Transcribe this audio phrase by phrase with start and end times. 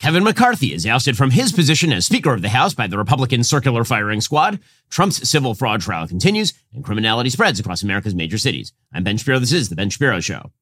[0.00, 3.44] Kevin McCarthy is ousted from his position as Speaker of the House by the Republican
[3.44, 4.58] circular firing squad.
[4.88, 8.72] Trump's civil fraud trial continues, and criminality spreads across America's major cities.
[8.94, 9.38] I'm Ben Shapiro.
[9.40, 10.52] This is The Ben Shapiro Show.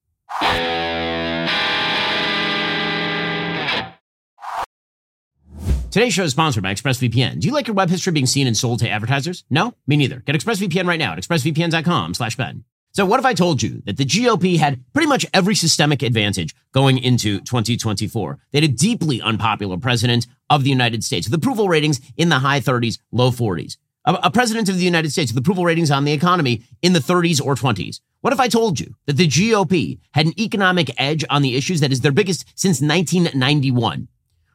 [5.93, 7.39] Today's show is sponsored by ExpressVPN.
[7.39, 9.45] Do you like your web history being seen and sold to advertisers?
[9.51, 9.73] No?
[9.87, 10.19] Me neither.
[10.19, 12.65] Get ExpressVPN right now at expressvpn.com slash Ben.
[12.93, 16.55] So what if I told you that the GOP had pretty much every systemic advantage
[16.73, 18.39] going into 2024?
[18.51, 22.41] They had a deeply unpopular president of the United States with approval ratings in the
[22.41, 23.77] high 30s, low 40s.
[24.05, 26.99] A, a president of the United States with approval ratings on the economy in the
[26.99, 28.01] 30s or 20s.
[28.21, 31.81] What if I told you that the GOP had an economic edge on the issues
[31.81, 34.09] that is their biggest since 1991?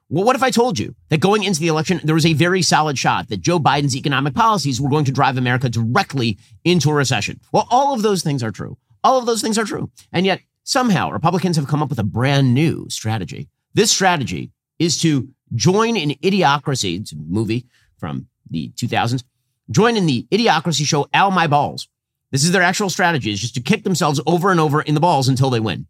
[0.09, 2.61] Well, what if I told you that going into the election, there was a very
[2.61, 6.93] solid shot that Joe Biden's economic policies were going to drive America directly into a
[6.93, 7.39] recession?
[7.51, 8.77] Well, all of those things are true.
[9.03, 9.89] All of those things are true.
[10.11, 13.49] And yet, somehow, Republicans have come up with a brand new strategy.
[13.73, 17.65] This strategy is to join in Idiocracy, it's a movie
[17.97, 19.23] from the 2000s,
[19.71, 21.87] join in the Idiocracy show Ow My Balls.
[22.31, 24.99] This is their actual strategy, is just to kick themselves over and over in the
[24.99, 25.87] balls until they win.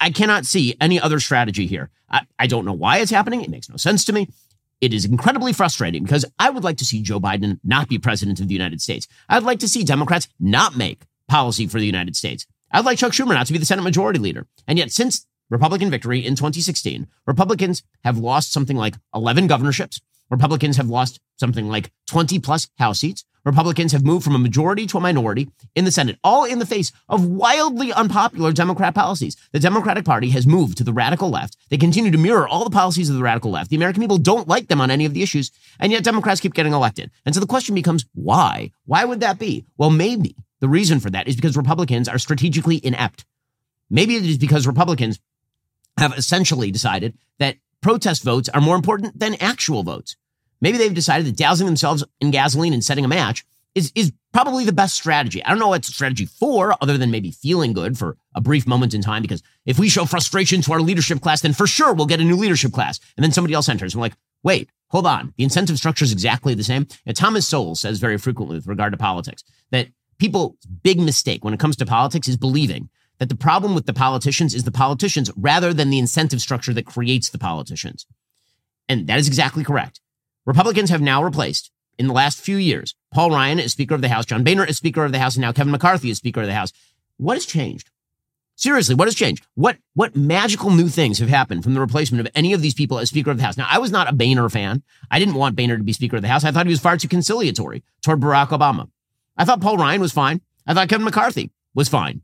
[0.00, 1.90] I, cannot see any other strategy here.
[2.08, 3.42] I, I don't know why it's happening.
[3.42, 4.28] It makes no sense to me.
[4.80, 8.40] It is incredibly frustrating because I would like to see Joe Biden not be president
[8.40, 9.06] of the United States.
[9.28, 12.46] I'd like to see Democrats not make policy for the United States.
[12.70, 14.46] I'd like Chuck Schumer not to be the Senate Majority Leader.
[14.66, 20.00] And yet, since Republican victory in 2016, Republicans have lost something like 11 governorships.
[20.30, 23.24] Republicans have lost something like 20 plus House seats.
[23.44, 26.66] Republicans have moved from a majority to a minority in the Senate, all in the
[26.66, 29.36] face of wildly unpopular Democrat policies.
[29.52, 31.56] The Democratic Party has moved to the radical left.
[31.68, 33.70] They continue to mirror all the policies of the radical left.
[33.70, 36.54] The American people don't like them on any of the issues, and yet Democrats keep
[36.54, 37.10] getting elected.
[37.26, 38.70] And so the question becomes why?
[38.86, 39.64] Why would that be?
[39.76, 43.26] Well, maybe the reason for that is because Republicans are strategically inept.
[43.90, 45.20] Maybe it is because Republicans
[45.98, 50.16] have essentially decided that protest votes are more important than actual votes.
[50.64, 54.64] Maybe they've decided that dousing themselves in gasoline and setting a match is, is probably
[54.64, 55.44] the best strategy.
[55.44, 58.94] I don't know what strategy for, other than maybe feeling good for a brief moment
[58.94, 62.06] in time, because if we show frustration to our leadership class, then for sure we'll
[62.06, 62.98] get a new leadership class.
[63.14, 63.94] And then somebody else enters.
[63.94, 65.34] We're like, wait, hold on.
[65.36, 66.86] The incentive structure is exactly the same.
[67.12, 71.60] Thomas Sowell says very frequently with regard to politics that people's big mistake when it
[71.60, 72.88] comes to politics is believing
[73.18, 76.86] that the problem with the politicians is the politicians rather than the incentive structure that
[76.86, 78.06] creates the politicians.
[78.88, 80.00] And that is exactly correct.
[80.46, 84.08] Republicans have now replaced, in the last few years, Paul Ryan as Speaker of the
[84.08, 86.46] House, John Boehner as Speaker of the House, and now Kevin McCarthy as Speaker of
[86.46, 86.72] the House.
[87.16, 87.90] What has changed?
[88.56, 89.46] Seriously, what has changed?
[89.54, 92.98] What what magical new things have happened from the replacement of any of these people
[92.98, 93.56] as Speaker of the House?
[93.56, 94.82] Now, I was not a Boehner fan.
[95.10, 96.44] I didn't want Boehner to be Speaker of the House.
[96.44, 98.88] I thought he was far too conciliatory toward Barack Obama.
[99.36, 100.40] I thought Paul Ryan was fine.
[100.66, 102.22] I thought Kevin McCarthy was fine.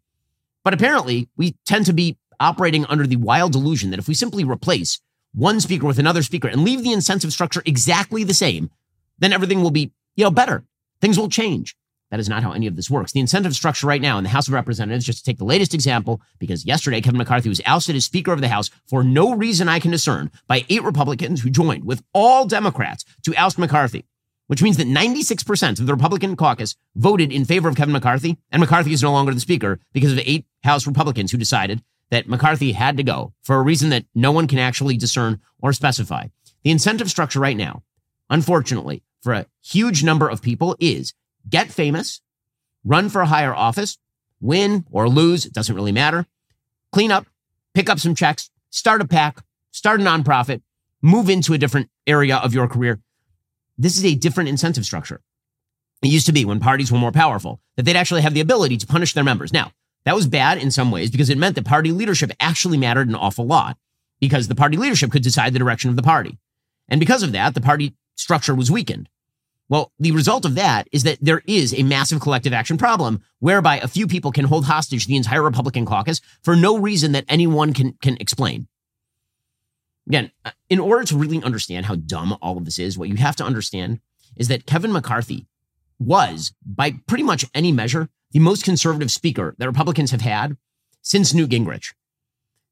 [0.63, 4.45] But apparently, we tend to be operating under the wild delusion that if we simply
[4.45, 5.01] replace
[5.33, 8.71] one speaker with another speaker and leave the incentive structure exactly the same,
[9.19, 10.65] then everything will be, you know, better.
[11.01, 11.77] Things will change.
[12.11, 13.13] That is not how any of this works.
[13.13, 15.75] The incentive structure right now in the House of Representatives, just to take the latest
[15.75, 19.69] example, because yesterday Kevin McCarthy was ousted as Speaker of the House for no reason
[19.69, 24.07] I can discern by eight Republicans who joined with all Democrats to oust McCarthy,
[24.49, 28.59] which means that 96% of the Republican caucus voted in favor of Kevin McCarthy, and
[28.59, 32.73] McCarthy is no longer the Speaker because of eight House Republicans who decided that McCarthy
[32.73, 36.27] had to go for a reason that no one can actually discern or specify.
[36.63, 37.83] The incentive structure right now,
[38.29, 41.15] unfortunately, for a huge number of people is
[41.49, 42.21] get famous,
[42.85, 43.99] run for a higher office,
[44.41, 46.27] win or lose, it doesn't really matter,
[46.93, 47.27] clean up,
[47.75, 50.63] pick up some checks, start a pack, start a nonprofit,
[51.03, 53.01] move into a different area of your career.
[53.79, 55.21] This is a different incentive structure.
[56.03, 58.79] It used to be when parties were more powerful that they'd actually have the ability
[58.79, 59.53] to punish their members.
[59.53, 59.73] Now,
[60.05, 63.15] that was bad in some ways because it meant that party leadership actually mattered an
[63.15, 63.77] awful lot
[64.21, 66.39] because the party leadership could decide the direction of the party.
[66.89, 69.09] And because of that, the party structure was weakened.
[69.69, 73.79] Well, the result of that is that there is a massive collective action problem whereby
[73.79, 77.73] a few people can hold hostage the entire Republican caucus for no reason that anyone
[77.73, 78.67] can, can explain.
[80.09, 83.17] Again, uh, in order to really understand how dumb all of this is, what you
[83.17, 84.01] have to understand
[84.37, 85.47] is that Kevin McCarthy
[86.01, 90.57] was, by pretty much any measure, the most conservative speaker that Republicans have had
[91.03, 91.93] since Newt Gingrich.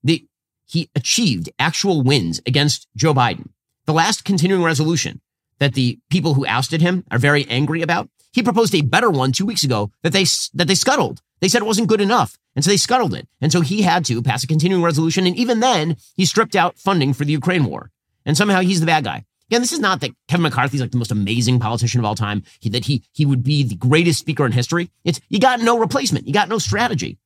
[0.03, 0.27] The,
[0.67, 3.51] he achieved actual wins against Joe Biden.
[3.87, 5.21] The last continuing resolution
[5.59, 9.33] that the people who ousted him are very angry about, he proposed a better one
[9.33, 10.25] two weeks ago that they,
[10.55, 11.23] that they scuttled.
[11.41, 12.39] They said it wasn't good enough.
[12.55, 13.29] And so they scuttled it.
[13.41, 15.27] And so he had to pass a continuing resolution.
[15.27, 17.91] And even then, he stripped out funding for the Ukraine war.
[18.27, 19.25] And somehow he's the bad guy.
[19.51, 22.15] Again, this is not that Kevin McCarthy is like the most amazing politician of all
[22.15, 24.91] time, he, that he, he would be the greatest speaker in history.
[25.05, 26.27] It's you got no replacement.
[26.27, 27.19] You got no strategy.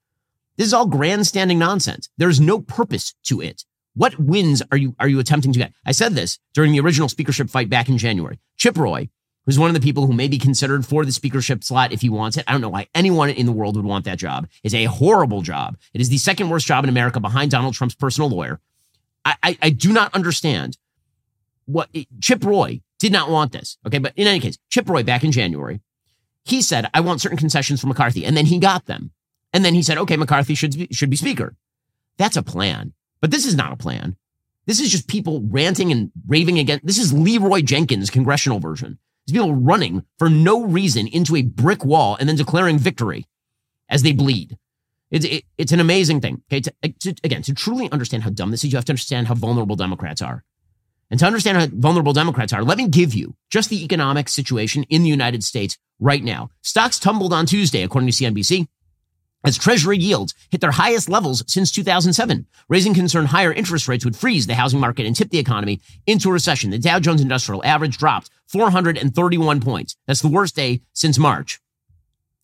[0.56, 2.08] This is all grandstanding nonsense.
[2.19, 3.64] There's no purpose to it
[3.94, 5.72] What wins are you are you attempting to get?
[5.84, 8.38] I said this during the original speakership fight back in January.
[8.56, 9.08] Chip Roy,
[9.44, 12.08] who's one of the people who may be considered for the speakership slot if he
[12.08, 12.44] wants it.
[12.46, 14.48] I don't know why anyone in the world would want that job.
[14.62, 15.76] It's a horrible job.
[15.92, 18.60] It is the second worst job in America behind Donald Trump's personal lawyer.
[19.25, 20.78] I, I, I do not understand
[21.67, 21.88] what
[22.20, 23.79] Chip Roy did not want this.
[23.87, 23.99] Okay.
[23.99, 25.81] But in any case, Chip Roy back in January,
[26.44, 28.25] he said, I want certain concessions from McCarthy.
[28.25, 29.12] And then he got them.
[29.53, 31.56] And then he said, okay, McCarthy should be, should be speaker.
[32.17, 32.94] That's a plan.
[33.20, 34.17] But this is not a plan.
[34.67, 36.87] This is just people ranting and raving against.
[36.87, 38.99] This is Leeroy Jenkins' congressional version.
[39.26, 43.26] These people running for no reason into a brick wall and then declaring victory
[43.88, 44.56] as they bleed.
[45.11, 46.43] It's, it, it's an amazing thing.
[46.50, 46.61] Okay.
[46.61, 49.35] To, to, again, to truly understand how dumb this is, you have to understand how
[49.35, 50.44] vulnerable Democrats are.
[51.12, 54.82] And to understand how vulnerable Democrats are, let me give you just the economic situation
[54.88, 56.50] in the United States right now.
[56.62, 58.67] Stocks tumbled on Tuesday, according to CNBC
[59.44, 64.17] as Treasury yields hit their highest levels since 2007, raising concern higher interest rates would
[64.17, 66.70] freeze the housing market and tip the economy into a recession.
[66.70, 69.97] The Dow Jones Industrial Average dropped 431 points.
[70.06, 71.61] That's the worst day since March.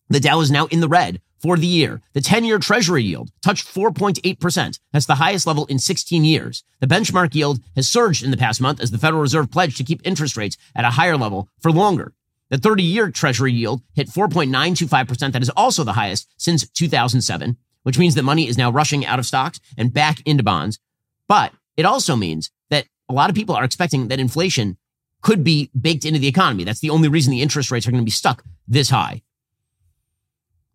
[0.09, 2.01] The Dow is now in the red for the year.
[2.13, 4.79] The 10-year Treasury yield touched 4.8%.
[4.91, 6.63] That's the highest level in 16 years.
[6.79, 9.83] The benchmark yield has surged in the past month as the Federal Reserve pledged to
[9.83, 12.13] keep interest rates at a higher level for longer.
[12.49, 15.31] The 30 year Treasury yield hit 4.925%.
[15.31, 19.19] That is also the highest since 2007, which means that money is now rushing out
[19.19, 20.79] of stocks and back into bonds.
[21.27, 24.77] But it also means that a lot of people are expecting that inflation
[25.21, 26.63] could be baked into the economy.
[26.63, 29.21] That's the only reason the interest rates are going to be stuck this high.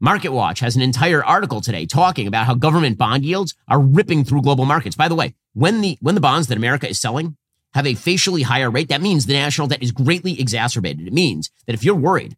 [0.04, 4.22] Market Watch has an entire article today talking about how government bond yields are ripping
[4.22, 4.94] through global markets.
[4.94, 7.38] By the way, when the when the bonds that America is selling
[7.72, 11.06] have a facially higher rate, that means the national debt is greatly exacerbated.
[11.06, 12.36] It means that if you're worried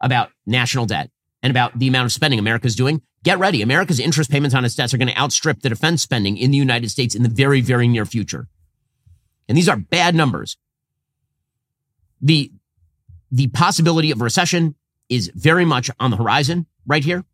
[0.00, 1.10] about national debt
[1.42, 3.62] and about the amount of spending America's doing, get ready.
[3.62, 6.56] America's interest payments on its debts are going to outstrip the defense spending in the
[6.56, 8.46] United States in the very, very near future.
[9.48, 10.56] And these are bad numbers.
[12.20, 12.52] The,
[13.32, 14.76] the possibility of recession
[15.08, 17.24] is very much on the horizon right here.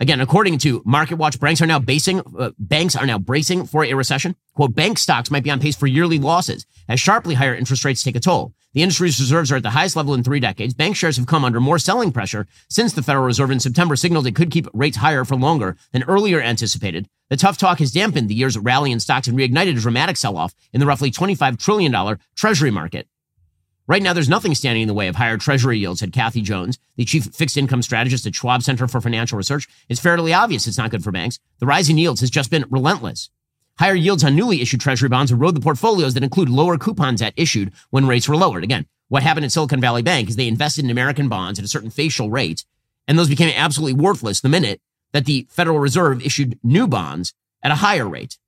[0.00, 3.84] Again, according to Market Watch, banks are now basing uh, banks are now bracing for
[3.84, 4.34] a recession.
[4.52, 8.02] Quote: Bank stocks might be on pace for yearly losses as sharply higher interest rates
[8.02, 8.52] take a toll.
[8.74, 10.74] The industry's reserves are at the highest level in three decades.
[10.74, 14.26] Bank shares have come under more selling pressure since the Federal Reserve in September signaled
[14.26, 17.08] it could keep rates higher for longer than earlier anticipated.
[17.28, 20.54] The tough talk has dampened the year's rally in stocks and reignited a dramatic sell-off
[20.72, 23.06] in the roughly $25 trillion Treasury market.
[23.92, 26.78] Right now, there's nothing standing in the way of higher treasury yields, said Kathy Jones,
[26.96, 29.68] the chief fixed income strategist at Schwab Center for Financial Research.
[29.90, 31.38] It's fairly obvious it's not good for banks.
[31.58, 33.28] The rise in yields has just been relentless.
[33.78, 37.34] Higher yields on newly issued treasury bonds erode the portfolios that include lower coupons at
[37.36, 38.64] issued when rates were lowered.
[38.64, 41.68] Again, what happened at Silicon Valley Bank is they invested in American bonds at a
[41.68, 42.64] certain facial rate,
[43.06, 44.80] and those became absolutely worthless the minute
[45.12, 48.38] that the Federal Reserve issued new bonds at a higher rate.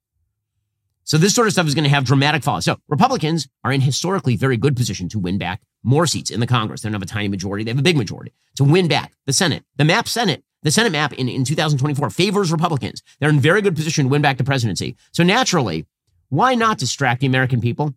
[1.05, 2.63] So this sort of stuff is going to have dramatic fallout.
[2.63, 6.47] So Republicans are in historically very good position to win back more seats in the
[6.47, 6.81] Congress.
[6.81, 7.63] They don't have a tiny majority.
[7.63, 9.63] They have a big majority to win back the Senate.
[9.77, 13.03] The map Senate, the Senate map in, in 2024 favors Republicans.
[13.19, 14.97] They're in very good position to win back the presidency.
[15.11, 15.85] So naturally,
[16.29, 17.93] why not distract the American people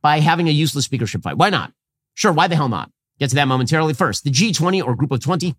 [0.00, 1.36] by having a useless speakership fight?
[1.36, 1.72] Why not?
[2.14, 2.32] Sure.
[2.32, 2.90] Why the hell not?
[3.18, 3.92] Get to that momentarily.
[3.92, 5.54] First, the G20 or group of 20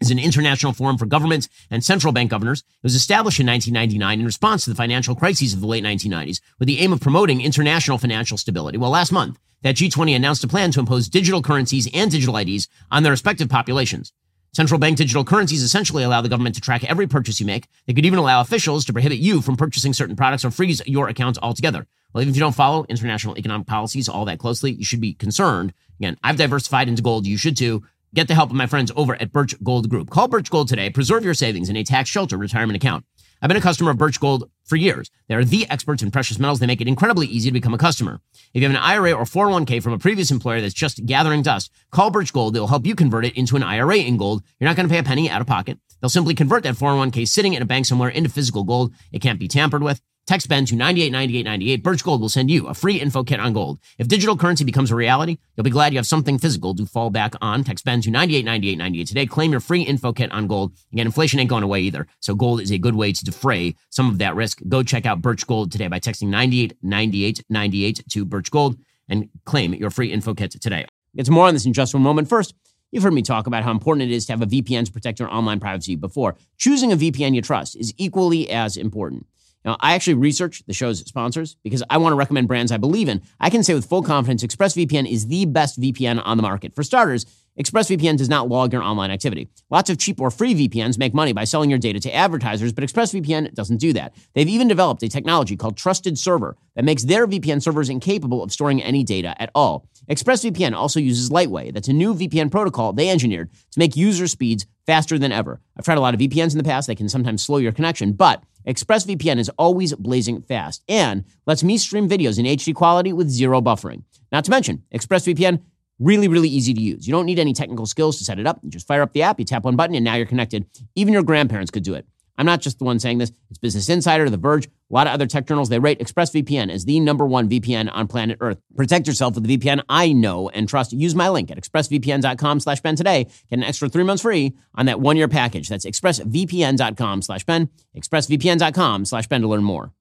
[0.00, 2.60] is an international forum for governments and central bank governors.
[2.60, 6.40] It was established in 1999 in response to the financial crises of the late 1990s
[6.58, 8.78] with the aim of promoting international financial stability.
[8.78, 12.68] Well, last month, that G20 announced a plan to impose digital currencies and digital IDs
[12.90, 14.12] on their respective populations.
[14.52, 17.68] Central bank digital currencies essentially allow the government to track every purchase you make.
[17.86, 21.08] They could even allow officials to prohibit you from purchasing certain products or freeze your
[21.08, 21.86] account altogether.
[22.12, 25.14] Well, even if you don't follow international economic policies all that closely, you should be
[25.14, 25.72] concerned.
[26.00, 27.26] Again, I've diversified into gold.
[27.26, 27.84] You should too.
[28.12, 30.10] Get the help of my friends over at Birch Gold Group.
[30.10, 30.90] Call Birch Gold today.
[30.90, 33.04] Preserve your savings in a tax shelter retirement account.
[33.40, 35.12] I've been a customer of Birch Gold for years.
[35.28, 36.58] They are the experts in precious metals.
[36.58, 38.20] They make it incredibly easy to become a customer.
[38.52, 41.70] If you have an IRA or 401k from a previous employer that's just gathering dust,
[41.92, 42.52] call Birch Gold.
[42.52, 44.42] They'll help you convert it into an IRA in gold.
[44.58, 45.78] You're not going to pay a penny out of pocket.
[46.00, 48.92] They'll simply convert that 401k sitting in a bank somewhere into physical gold.
[49.12, 50.00] It can't be tampered with.
[50.30, 51.82] Text Ben to 989898.
[51.82, 53.80] Birch Gold will send you a free info kit on gold.
[53.98, 57.10] If digital currency becomes a reality, you'll be glad you have something physical to fall
[57.10, 57.64] back on.
[57.64, 59.26] Text Ben to 989898 today.
[59.26, 60.72] Claim your free info kit on gold.
[60.92, 62.06] Again, inflation ain't going away either.
[62.20, 64.60] So gold is a good way to defray some of that risk.
[64.68, 68.76] Go check out Birch Gold today by texting 989898 to Birch Gold
[69.08, 70.86] and claim your free info kit today.
[71.16, 72.28] Get some more on this in just one moment.
[72.28, 72.54] First,
[72.92, 75.20] You've heard me talk about how important it is to have a VPN to protect
[75.20, 76.34] your online privacy before.
[76.58, 79.26] Choosing a VPN you trust is equally as important.
[79.64, 83.08] Now, I actually research the show's sponsors because I want to recommend brands I believe
[83.08, 83.22] in.
[83.38, 86.74] I can say with full confidence ExpressVPN is the best VPN on the market.
[86.74, 87.26] For starters,
[87.58, 89.50] ExpressVPN does not log your online activity.
[89.68, 92.84] Lots of cheap or free VPNs make money by selling your data to advertisers, but
[92.84, 94.14] ExpressVPN doesn't do that.
[94.34, 98.52] They've even developed a technology called Trusted Server that makes their VPN servers incapable of
[98.52, 99.86] storing any data at all.
[100.08, 101.70] ExpressVPN also uses Lightway.
[101.70, 105.60] That's a new VPN protocol they engineered to make user speeds faster than ever.
[105.76, 106.86] I've tried a lot of VPNs in the past.
[106.86, 111.78] They can sometimes slow your connection, but ExpressVPN is always blazing fast and lets me
[111.78, 114.02] stream videos in HD quality with zero buffering.
[114.32, 115.60] Not to mention, ExpressVPN
[115.98, 117.06] really, really easy to use.
[117.06, 118.58] You don't need any technical skills to set it up.
[118.62, 120.66] You just fire up the app, you tap one button, and now you're connected.
[120.94, 122.06] Even your grandparents could do it.
[122.40, 123.32] I'm not just the one saying this.
[123.50, 125.68] It's Business Insider, The Verge, a lot of other tech journals.
[125.68, 128.56] They rate ExpressVPN as the number one VPN on planet Earth.
[128.74, 130.94] Protect yourself with the VPN I know and trust.
[130.94, 133.24] Use my link at expressvpn.com slash Ben today.
[133.24, 135.68] Get an extra three months free on that one-year package.
[135.68, 139.92] That's expressvpn.com slash Ben, expressvpn.com slash Ben to learn more.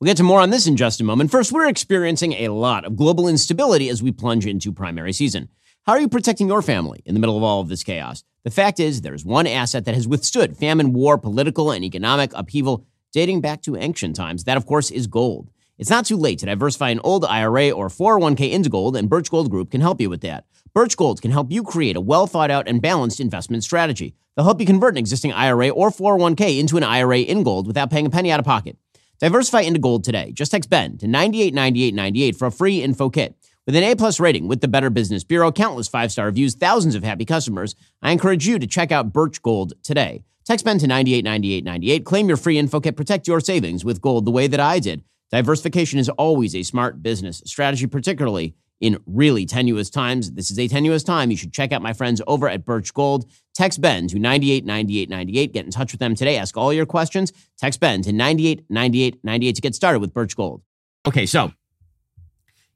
[0.00, 1.30] We'll get to more on this in just a moment.
[1.30, 5.48] First, we're experiencing a lot of global instability as we plunge into primary season.
[5.90, 8.22] How are you protecting your family in the middle of all of this chaos?
[8.44, 12.86] The fact is, there's one asset that has withstood famine, war, political, and economic upheaval
[13.12, 14.44] dating back to ancient times.
[14.44, 15.50] That, of course, is gold.
[15.78, 19.32] It's not too late to diversify an old IRA or 401k into gold, and Birch
[19.32, 20.44] Gold Group can help you with that.
[20.72, 24.14] Birch Gold can help you create a well thought out and balanced investment strategy.
[24.36, 27.90] They'll help you convert an existing IRA or 401k into an IRA in gold without
[27.90, 28.78] paying a penny out of pocket.
[29.18, 30.30] Diversify into gold today.
[30.30, 33.34] Just text Ben to 989898 for a free info kit.
[33.70, 37.24] With an A-plus rating with the Better Business Bureau, countless five-star reviews, thousands of happy
[37.24, 40.24] customers, I encourage you to check out Birch Gold today.
[40.44, 42.04] Text Ben to 989898.
[42.04, 42.96] Claim your free info kit.
[42.96, 45.04] Protect your savings with gold the way that I did.
[45.30, 50.32] Diversification is always a smart business strategy, particularly in really tenuous times.
[50.32, 51.30] This is a tenuous time.
[51.30, 53.30] You should check out my friends over at Birch Gold.
[53.54, 55.52] Text Ben to 989898.
[55.52, 56.38] Get in touch with them today.
[56.38, 57.32] Ask all your questions.
[57.56, 60.62] Text Ben to 989898 to get started with Birch Gold.
[61.06, 61.52] Okay, so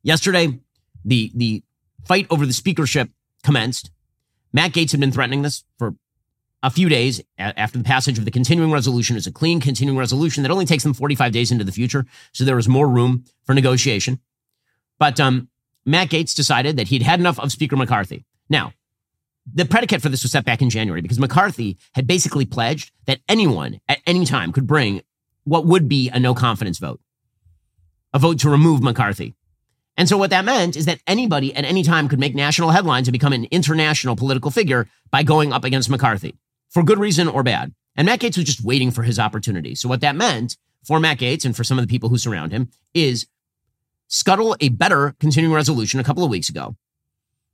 [0.04, 0.60] yesterday,
[1.04, 1.62] the, the
[2.04, 3.10] fight over the speakership
[3.42, 3.90] commenced.
[4.52, 5.94] Matt Gaetz had been threatening this for
[6.62, 9.16] a few days after the passage of the continuing resolution.
[9.16, 12.06] It's a clean continuing resolution that only takes them 45 days into the future.
[12.32, 14.18] So there was more room for negotiation.
[14.98, 15.48] But um,
[15.84, 18.24] Matt Gaetz decided that he'd had enough of Speaker McCarthy.
[18.48, 18.72] Now,
[19.52, 23.20] the predicate for this was set back in January because McCarthy had basically pledged that
[23.28, 25.02] anyone at any time could bring
[25.44, 27.00] what would be a no confidence vote,
[28.14, 29.34] a vote to remove McCarthy.
[29.96, 33.06] And so what that meant is that anybody at any time could make national headlines
[33.06, 36.36] and become an international political figure by going up against McCarthy
[36.70, 37.72] for good reason or bad.
[37.96, 39.74] And Matt Gaetz was just waiting for his opportunity.
[39.74, 42.50] So what that meant for Matt Gaetz and for some of the people who surround
[42.50, 43.26] him is
[44.08, 46.76] scuttle a better continuing resolution a couple of weeks ago.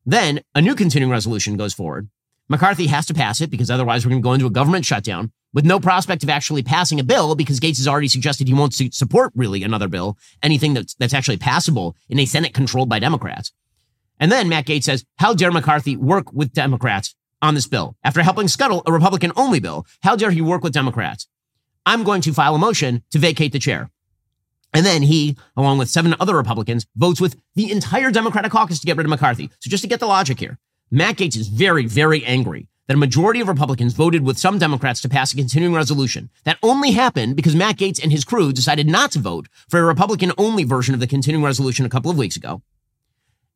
[0.07, 2.09] Then a new continuing resolution goes forward.
[2.51, 5.31] McCarthy has to pass it because otherwise we're going to go into a government shutdown
[5.55, 8.75] with no prospect of actually passing a bill because Gaetz has already suggested he won't
[8.75, 13.53] support really another bill, anything that's, that's actually passable in a Senate controlled by Democrats.
[14.19, 18.21] And then Matt Gaetz says, how dare McCarthy work with Democrats on this bill after
[18.21, 19.87] helping scuttle a Republican only bill?
[20.03, 21.29] How dare he work with Democrats?
[21.87, 23.91] I'm going to file a motion to vacate the chair.
[24.75, 28.87] And then he, along with seven other Republicans, votes with the entire Democratic caucus to
[28.87, 29.51] get rid of McCarthy.
[29.61, 30.59] So just to get the logic here,
[30.93, 35.01] Matt Gaetz is very, very angry that a majority of Republicans voted with some Democrats
[35.03, 36.31] to pass a continuing resolution.
[36.43, 39.85] That only happened because Matt Gaetz and his crew decided not to vote for a
[39.85, 42.63] Republican only version of the continuing resolution a couple of weeks ago.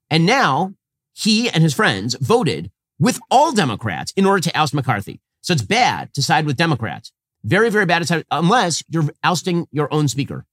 [0.09, 0.75] And now
[1.13, 5.21] he and his friends voted with all Democrats in order to oust McCarthy.
[5.41, 7.11] So it's bad to side with Democrats.
[7.43, 10.47] Very, very bad to side, unless you're ousting your own speaker.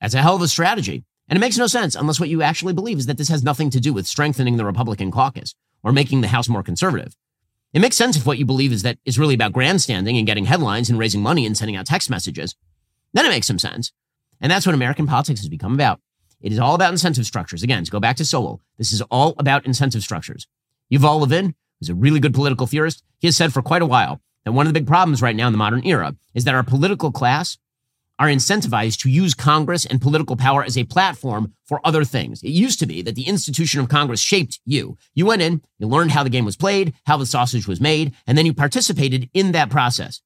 [0.00, 1.04] That's a hell of a strategy.
[1.30, 3.70] And it makes no sense unless what you actually believe is that this has nothing
[3.70, 7.16] to do with strengthening the Republican caucus or making the House more conservative.
[7.72, 10.46] It makes sense if what you believe is that it's really about grandstanding and getting
[10.46, 12.56] headlines and raising money and sending out text messages.
[13.12, 13.92] Then it makes some sense.
[14.40, 16.00] And that's what American politics has become about.
[16.40, 17.62] It is all about incentive structures.
[17.62, 20.48] Again, to go back to Sowell, this is all about incentive structures.
[20.92, 24.20] Yuval Levin, who's a really good political theorist, he has said for quite a while
[24.44, 26.64] that one of the big problems right now in the modern era is that our
[26.64, 27.56] political class
[28.20, 32.42] are incentivized to use Congress and political power as a platform for other things.
[32.42, 34.98] It used to be that the institution of Congress shaped you.
[35.14, 38.12] You went in, you learned how the game was played, how the sausage was made,
[38.26, 40.20] and then you participated in that process.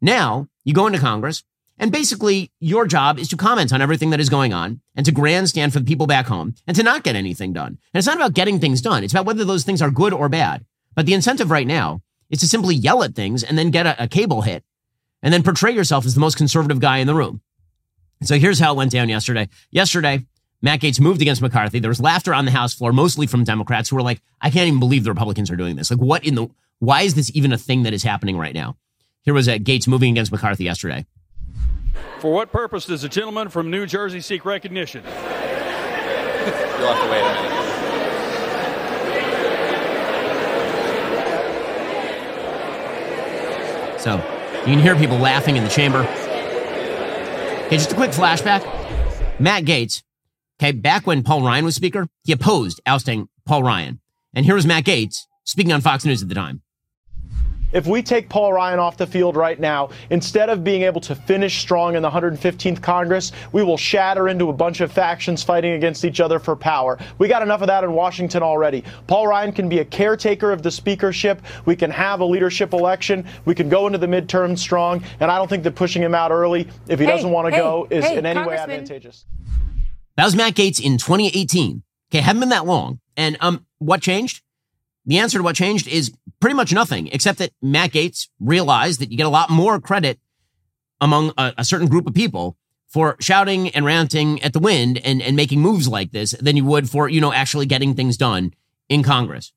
[0.00, 1.42] Now you go into Congress,
[1.78, 5.12] and basically your job is to comment on everything that is going on and to
[5.12, 7.66] grandstand for the people back home and to not get anything done.
[7.92, 9.02] And it's not about getting things done.
[9.02, 10.64] It's about whether those things are good or bad.
[10.94, 14.04] But the incentive right now is to simply yell at things and then get a,
[14.04, 14.62] a cable hit
[15.26, 17.40] and then portray yourself as the most conservative guy in the room.
[18.22, 19.48] So here's how it went down yesterday.
[19.72, 20.24] Yesterday,
[20.62, 21.80] Matt Gaetz moved against McCarthy.
[21.80, 24.68] There was laughter on the House floor, mostly from Democrats who were like, I can't
[24.68, 25.90] even believe the Republicans are doing this.
[25.90, 26.46] Like, what in the,
[26.78, 28.76] why is this even a thing that is happening right now?
[29.22, 31.04] Here was uh, Gaetz moving against McCarthy yesterday.
[32.20, 35.02] For what purpose does a gentleman from New Jersey seek recognition?
[35.06, 37.32] You'll have to wait a
[43.92, 44.00] minute.
[44.00, 44.35] So
[44.66, 46.00] you can hear people laughing in the chamber.
[47.66, 48.64] Okay, just a quick flashback.
[49.38, 50.02] Matt Gaetz,
[50.60, 54.00] okay, back when Paul Ryan was Speaker, he opposed ousting Paul Ryan.
[54.34, 56.62] And here was Matt Gaetz speaking on Fox News at the time.
[57.76, 61.14] If we take Paul Ryan off the field right now, instead of being able to
[61.14, 65.72] finish strong in the 115th Congress, we will shatter into a bunch of factions fighting
[65.74, 66.98] against each other for power.
[67.18, 68.82] We got enough of that in Washington already.
[69.08, 71.42] Paul Ryan can be a caretaker of the speakership.
[71.66, 73.26] We can have a leadership election.
[73.44, 75.04] We can go into the midterm strong.
[75.20, 77.50] And I don't think that pushing him out early, if he hey, doesn't want to
[77.50, 79.26] hey, go, is hey, in any way advantageous.
[80.16, 81.82] That was Matt Gaetz in 2018.
[82.10, 83.00] Okay, haven't been that long.
[83.18, 84.40] And um, what changed?
[85.06, 89.10] The answer to what changed is pretty much nothing, except that Matt Gaetz realized that
[89.10, 90.18] you get a lot more credit
[91.00, 92.56] among a, a, certain group of people
[92.88, 96.64] for shouting and ranting at the wind and, and making moves like this than you
[96.64, 98.52] would for, you know, actually getting things done
[98.88, 99.52] in Congress.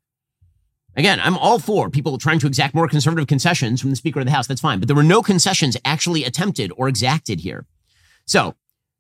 [0.96, 4.26] Again, I'm all for people trying to exact more conservative concessions from the Speaker of
[4.26, 4.48] the House.
[4.48, 4.80] That's fine.
[4.80, 7.66] But there were no concessions actually attempted or exacted here.
[8.26, 8.56] So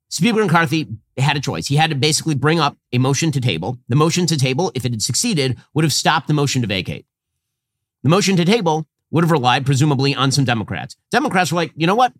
[0.09, 0.87] Speaker McCarthy
[1.17, 1.67] had a choice.
[1.67, 3.77] He had to basically bring up a motion to table.
[3.87, 7.05] The motion to table, if it had succeeded, would have stopped the motion to vacate.
[8.03, 10.95] The motion to table would have relied presumably on some Democrats.
[11.11, 12.13] Democrats were like, you know what?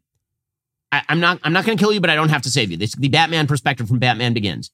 [0.92, 2.72] I, am not I'm not going to kill you, but I don't have to save
[2.72, 2.78] you.
[2.78, 4.72] This the Batman perspective from Batman Begins,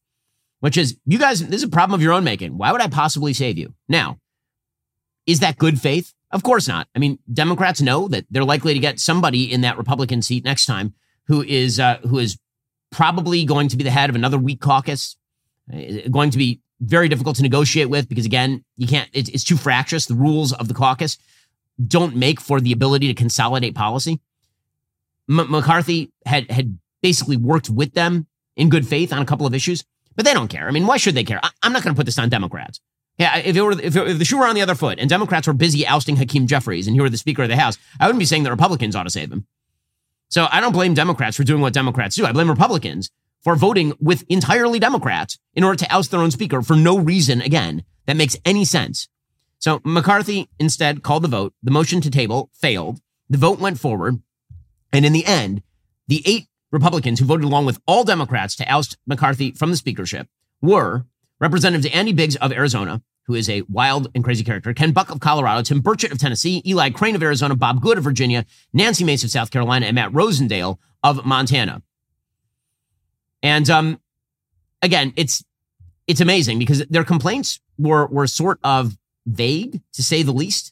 [0.61, 1.45] which is you guys.
[1.45, 2.57] This is a problem of your own making.
[2.57, 3.73] Why would I possibly save you?
[3.89, 4.19] Now,
[5.25, 6.13] is that good faith?
[6.31, 6.87] Of course not.
[6.95, 10.65] I mean, Democrats know that they're likely to get somebody in that Republican seat next
[10.65, 10.93] time
[11.27, 12.37] who is uh, who is
[12.95, 15.17] probably going to be the head of another weak caucus,
[15.73, 19.43] uh, going to be very difficult to negotiate with because again, you can't, it's, it's
[19.43, 20.05] too fractious.
[20.05, 21.17] The rules of the caucus
[21.85, 24.21] don't make for the ability to consolidate policy.
[25.29, 29.53] M- McCarthy had, had basically worked with them in good faith on a couple of
[29.53, 29.83] issues,
[30.15, 30.65] but they don't care.
[30.67, 31.41] I mean, why should they care?
[31.43, 32.79] I, am not going to put this on Democrats.
[33.17, 35.09] Yeah, if it were if, it, if, the shoe were on the other foot and
[35.09, 38.05] Democrats were busy ousting Hakeem Jeffries and he were the Speaker of the House, I
[38.05, 39.47] wouldn't be saying that Republicans ought to save him.
[40.29, 42.25] So I don't blame Democrats for doing what Democrats do.
[42.25, 43.09] I blame Republicans
[43.43, 47.41] for voting with entirely Democrats in order to oust their own speaker for no reason,
[47.41, 49.07] again, that makes any sense.
[49.59, 51.53] So McCarthy instead called the vote.
[51.63, 53.01] The motion to table failed.
[53.29, 54.21] The vote went forward.
[54.91, 55.61] And in the end,
[56.07, 60.27] the eight Republicans who voted along with all Democrats to oust McCarthy from the speakership
[60.61, 61.05] were
[61.39, 65.19] Representatives Andy Biggs of Arizona, who is a wild and crazy character, Ken Buck of
[65.19, 69.23] Colorado, Tim Burchett of Tennessee, Eli Crane of Arizona, Bob Good of Virginia, Nancy Mace
[69.23, 71.81] of South Carolina, and Matt Rosendale of Montana.
[73.41, 73.99] And um,
[74.81, 75.43] again, it's
[76.07, 80.71] it's amazing because their complaints were were sort of vague, to say the least.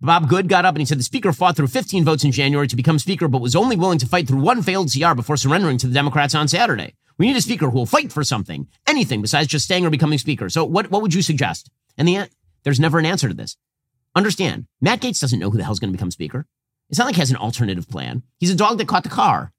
[0.00, 2.68] Bob Good got up and he said the speaker fought through 15 votes in January
[2.68, 5.78] to become speaker, but was only willing to fight through one failed CR before surrendering
[5.78, 6.94] to the Democrats on Saturday.
[7.18, 10.18] We need a speaker who will fight for something, anything besides just staying or becoming
[10.18, 10.48] speaker.
[10.50, 11.70] So what, what would you suggest?
[11.96, 12.28] And the,
[12.62, 13.56] there's never an answer to this.
[14.14, 16.46] Understand, Matt Gaetz doesn't know who the hell's going to become speaker.
[16.88, 18.22] It's not like he has an alternative plan.
[18.38, 19.52] He's a dog that caught the car.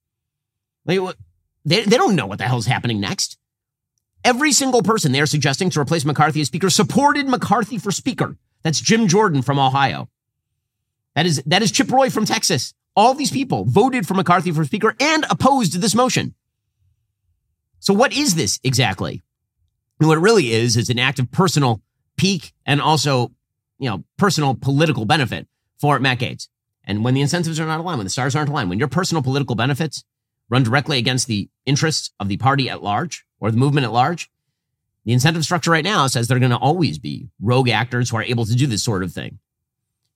[0.85, 0.99] Like,
[1.65, 3.37] they, they don't know what the hell's happening next.
[4.23, 8.37] Every single person they are suggesting to replace McCarthy as speaker supported McCarthy for speaker.
[8.63, 10.09] That's Jim Jordan from Ohio.
[11.15, 12.73] That is, that is Chip Roy from Texas.
[12.95, 16.35] All these people voted for McCarthy for speaker and opposed this motion.
[17.79, 19.21] So what is this exactly?
[19.99, 21.81] And what it really is is an act of personal
[22.17, 23.31] pique and also,
[23.79, 25.47] you know, personal political benefit
[25.79, 26.47] for Matt Gaetz.
[26.83, 29.21] And when the incentives are not aligned, when the stars aren't aligned, when your personal
[29.21, 30.03] political benefits
[30.49, 34.29] run directly against the interests of the party at large or the movement at large,
[35.03, 38.23] the incentive structure right now says they're going to always be rogue actors who are
[38.23, 39.39] able to do this sort of thing.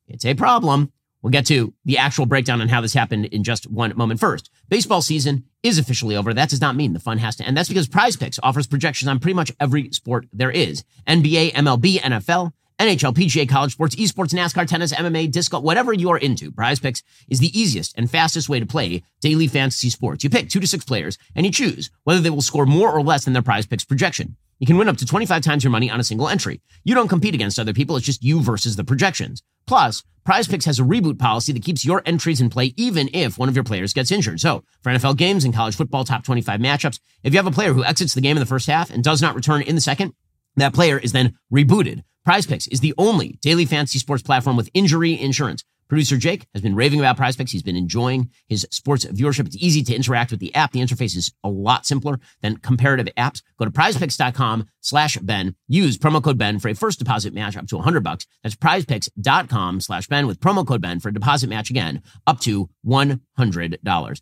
[0.07, 0.91] It's a problem.
[1.21, 4.19] We'll get to the actual breakdown on how this happened in just one moment.
[4.19, 6.33] First, baseball season is officially over.
[6.33, 7.55] That does not mean the fun has to end.
[7.55, 11.99] That's because Prize Picks offers projections on pretty much every sport there is NBA, MLB,
[11.99, 16.51] NFL, NHL, PGA, college sports, esports, NASCAR, tennis, MMA, disco, whatever you are into.
[16.51, 20.23] Prize Picks is the easiest and fastest way to play daily fantasy sports.
[20.23, 23.03] You pick two to six players and you choose whether they will score more or
[23.03, 24.35] less than their Prize Picks projection.
[24.57, 26.59] You can win up to 25 times your money on a single entry.
[26.83, 27.97] You don't compete against other people.
[27.97, 29.43] It's just you versus the projections.
[29.67, 33.37] Plus, Prize Picks has a reboot policy that keeps your entries in play even if
[33.37, 34.39] one of your players gets injured.
[34.39, 37.73] So, for NFL games and college football top 25 matchups, if you have a player
[37.73, 40.13] who exits the game in the first half and does not return in the second,
[40.55, 42.03] that player is then rebooted.
[42.23, 45.63] Prize Picks is the only daily fantasy sports platform with injury insurance.
[45.89, 47.51] Producer Jake has been raving about Prize Picks.
[47.51, 49.47] He's been enjoying his sports viewership.
[49.47, 50.71] It's easy to interact with the app.
[50.71, 53.41] The interface is a lot simpler than comparative apps.
[53.57, 55.55] Go to prizepicks.com slash Ben.
[55.67, 58.25] Use promo code Ben for a first deposit match up to 100 bucks.
[58.43, 62.69] That's prizepicks.com slash Ben with promo code Ben for a deposit match again up to
[62.85, 64.21] $100.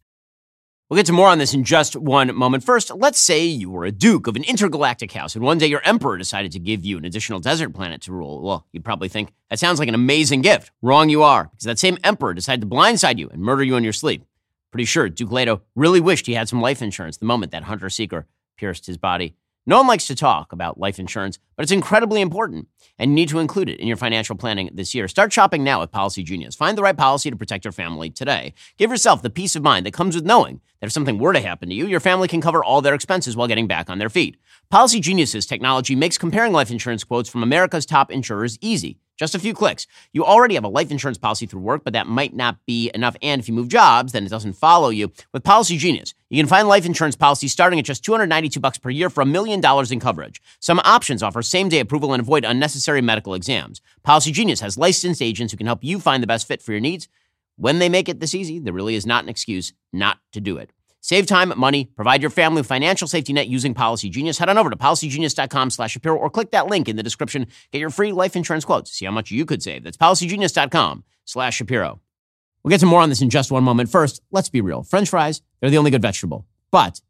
[0.89, 2.63] We'll get to more on this in just one moment.
[2.63, 5.83] First, let's say you were a duke of an intergalactic house, and one day your
[5.85, 8.41] emperor decided to give you an additional desert planet to rule.
[8.41, 10.71] Well, you'd probably think, that sounds like an amazing gift.
[10.81, 13.83] Wrong you are, because that same emperor decided to blindside you and murder you in
[13.83, 14.25] your sleep.
[14.71, 17.91] Pretty sure Duke Leto really wished he had some life insurance the moment that hunter
[17.91, 18.25] seeker
[18.57, 19.35] pierced his body.
[19.69, 23.29] No one likes to talk about life insurance, but it's incredibly important, and you need
[23.29, 25.07] to include it in your financial planning this year.
[25.07, 26.55] Start shopping now with Policy Genius.
[26.55, 28.55] Find the right policy to protect your family today.
[28.79, 31.39] Give yourself the peace of mind that comes with knowing that if something were to
[31.39, 34.09] happen to you, your family can cover all their expenses while getting back on their
[34.09, 34.37] feet.
[34.71, 38.97] Policy Genius's technology makes comparing life insurance quotes from America's top insurers easy.
[39.19, 39.85] Just a few clicks.
[40.13, 43.17] You already have a life insurance policy through work, but that might not be enough.
[43.21, 45.11] And if you move jobs, then it doesn't follow you.
[45.31, 48.89] With Policy Genius, you can find life insurance policies starting at just 292 bucks per
[48.89, 50.41] year for a million dollars in coverage.
[50.59, 53.81] Some options offer same-day approval and avoid unnecessary medical exams.
[54.03, 56.81] Policy Genius has licensed agents who can help you find the best fit for your
[56.81, 57.07] needs.
[57.57, 60.57] When they make it this easy, there really is not an excuse not to do
[60.57, 60.71] it.
[61.01, 64.37] Save time, money, provide your family financial safety net using Policy Genius.
[64.37, 67.47] Head on over to policygenius.com slash Shapiro or click that link in the description.
[67.71, 68.91] Get your free life insurance quotes.
[68.91, 69.83] See how much you could save.
[69.83, 72.01] That's policygenius.com slash Shapiro.
[72.63, 73.89] We'll get to more on this in just one moment.
[73.89, 74.83] First, let's be real.
[74.83, 76.45] French fries, they're the only good vegetable.
[76.71, 77.01] But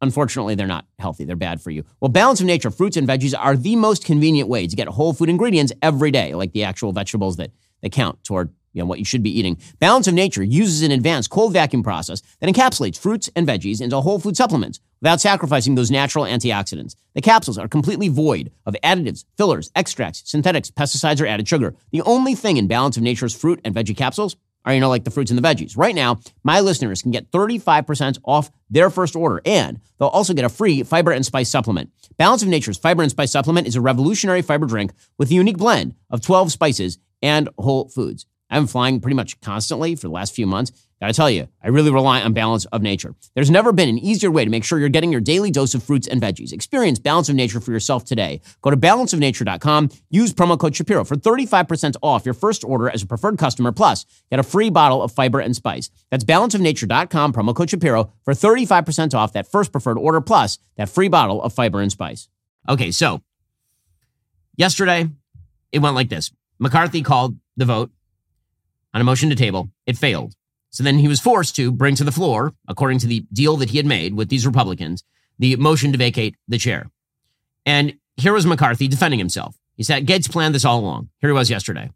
[0.00, 1.24] unfortunately, they're not healthy.
[1.24, 1.84] They're bad for you.
[2.00, 5.12] Well, Balance of Nature fruits and veggies are the most convenient way to get whole
[5.12, 7.50] food ingredients every day, like the actual vegetables that,
[7.92, 9.58] count toward you know, what you should be eating.
[9.78, 14.00] Balance of Nature uses an advanced cold vacuum process that encapsulates fruits and veggies into
[14.00, 16.96] whole food supplements without sacrificing those natural antioxidants.
[17.14, 21.74] The capsules are completely void of additives, fillers, extracts, synthetics, pesticides, or added sugar.
[21.92, 25.04] The only thing in Balance of Nature's fruit and veggie capsules are, you know, like
[25.04, 25.76] the fruits and the veggies.
[25.76, 30.44] Right now, my listeners can get 35% off their first order, and they'll also get
[30.44, 31.90] a free fiber and spice supplement.
[32.16, 35.58] Balance of Nature's fiber and spice supplement is a revolutionary fiber drink with a unique
[35.58, 38.26] blend of 12 spices and whole foods.
[38.50, 40.72] I've been flying pretty much constantly for the last few months.
[41.00, 43.14] Gotta tell you, I really rely on Balance of Nature.
[43.34, 45.82] There's never been an easier way to make sure you're getting your daily dose of
[45.82, 46.52] fruits and veggies.
[46.52, 48.40] Experience Balance of Nature for yourself today.
[48.62, 53.06] Go to balanceofnature.com, use promo code Shapiro for 35% off your first order as a
[53.06, 55.90] preferred customer, plus get a free bottle of fiber and spice.
[56.10, 61.08] That's balanceofnature.com, promo code Shapiro for 35% off that first preferred order, plus that free
[61.08, 62.28] bottle of fiber and spice.
[62.68, 63.20] Okay, so
[64.56, 65.08] yesterday
[65.72, 67.90] it went like this McCarthy called the vote
[68.94, 69.68] on a motion to table.
[69.84, 70.34] It failed.
[70.70, 73.70] So then he was forced to bring to the floor, according to the deal that
[73.70, 75.04] he had made with these Republicans,
[75.38, 76.90] the motion to vacate the chair.
[77.66, 79.56] And here was McCarthy defending himself.
[79.76, 81.10] He said, Gaetz planned this all along.
[81.20, 81.90] Here he was yesterday.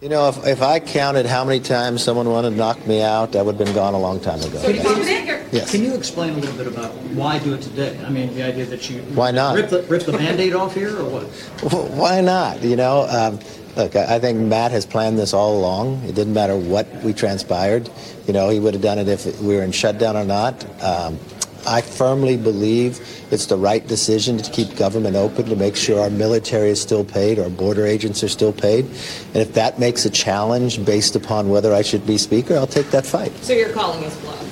[0.00, 3.34] You know, if, if I counted how many times someone wanted to knock me out,
[3.36, 5.43] I would have been gone a long time ago.
[5.54, 5.70] Yes.
[5.70, 7.96] Can you explain a little bit about why do it today?
[8.04, 10.98] I mean, the idea that you why not rip the, rip the band-aid off here,
[10.98, 11.72] or what?
[11.72, 12.60] Well, why not?
[12.62, 13.38] You know, um,
[13.76, 16.02] look, I think Matt has planned this all along.
[16.02, 17.88] It didn't matter what we transpired.
[18.26, 20.64] You know, he would have done it if we were in shutdown or not.
[20.82, 21.20] Um,
[21.66, 26.10] I firmly believe it's the right decision to keep government open to make sure our
[26.10, 28.86] military is still paid, our border agents are still paid.
[28.86, 32.90] And if that makes a challenge based upon whether I should be Speaker, I'll take
[32.90, 33.32] that fight.
[33.36, 34.43] So you're calling his bluff?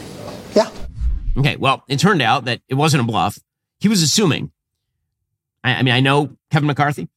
[1.36, 3.38] Okay, well, it turned out that it wasn't a bluff.
[3.80, 4.52] He was assuming,
[5.64, 7.08] I, I mean, I know Kevin McCarthy,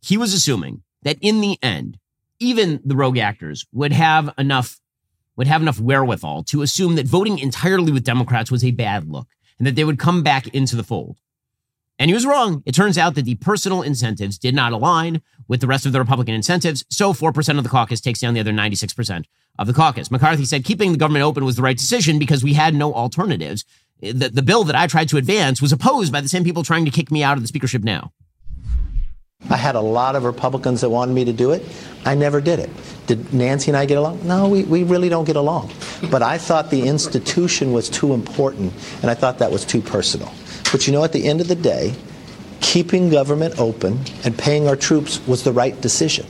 [0.00, 1.98] he was assuming that in the end,
[2.38, 4.80] even the rogue actors would have enough
[5.36, 9.28] would have enough wherewithal to assume that voting entirely with Democrats was a bad look
[9.58, 11.16] and that they would come back into the fold.
[11.98, 12.62] And he was wrong.
[12.66, 15.98] It turns out that the personal incentives did not align with the rest of the
[15.98, 16.84] Republican incentives.
[16.90, 19.24] So 4% of the caucus takes down the other 96%
[19.58, 20.10] of the caucus.
[20.10, 23.64] McCarthy said keeping the government open was the right decision because we had no alternatives.
[24.00, 26.86] The, the bill that I tried to advance was opposed by the same people trying
[26.86, 28.12] to kick me out of the speakership now.
[29.48, 31.62] I had a lot of Republicans that wanted me to do it.
[32.04, 32.70] I never did it.
[33.06, 34.26] Did Nancy and I get along?
[34.26, 35.72] No, we, we really don't get along.
[36.10, 40.30] But I thought the institution was too important, and I thought that was too personal.
[40.70, 41.94] But you know, at the end of the day,
[42.60, 46.26] keeping government open and paying our troops was the right decision.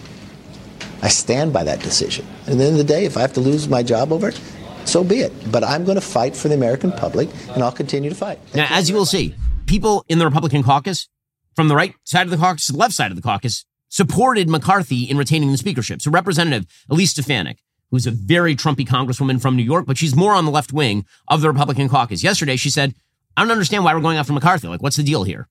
[1.03, 2.27] I stand by that decision.
[2.45, 4.29] And at the end of the day, if I have to lose my job over
[4.29, 4.41] it,
[4.85, 5.33] so be it.
[5.51, 8.39] But I'm going to fight for the American public, and I'll continue to fight.
[8.55, 9.35] Now, as you will see,
[9.67, 11.09] people in the Republican caucus
[11.55, 14.49] from the right side of the caucus to the left side of the caucus supported
[14.49, 16.01] McCarthy in retaining the speakership.
[16.01, 17.59] So Representative Elise Stefanik,
[17.91, 21.05] who's a very Trumpy congresswoman from New York, but she's more on the left wing
[21.29, 22.23] of the Republican caucus.
[22.23, 22.95] Yesterday, she said,
[23.37, 24.69] I don't understand why we're going after McCarthy.
[24.69, 25.49] Like, what's the deal here?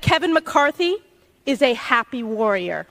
[0.00, 0.96] Kevin McCarthy
[1.44, 2.86] is a happy warrior.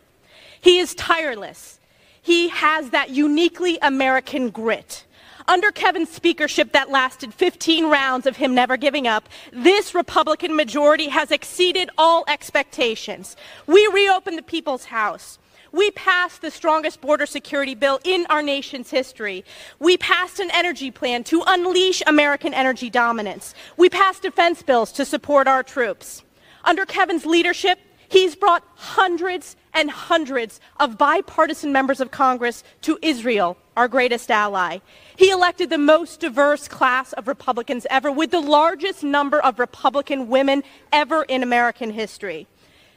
[0.61, 1.79] He is tireless.
[2.21, 5.05] He has that uniquely American grit.
[5.47, 11.09] Under Kevin's speakership that lasted 15 rounds of him never giving up, this Republican majority
[11.09, 13.35] has exceeded all expectations.
[13.65, 15.39] We reopened the People's House.
[15.71, 19.43] We passed the strongest border security bill in our nation's history.
[19.79, 23.55] We passed an energy plan to unleash American energy dominance.
[23.75, 26.23] We passed defense bills to support our troops.
[26.63, 33.57] Under Kevin's leadership, he's brought hundreds and hundreds of bipartisan members of Congress to Israel,
[33.77, 34.79] our greatest ally.
[35.15, 40.27] He elected the most diverse class of Republicans ever, with the largest number of Republican
[40.27, 42.47] women ever in American history.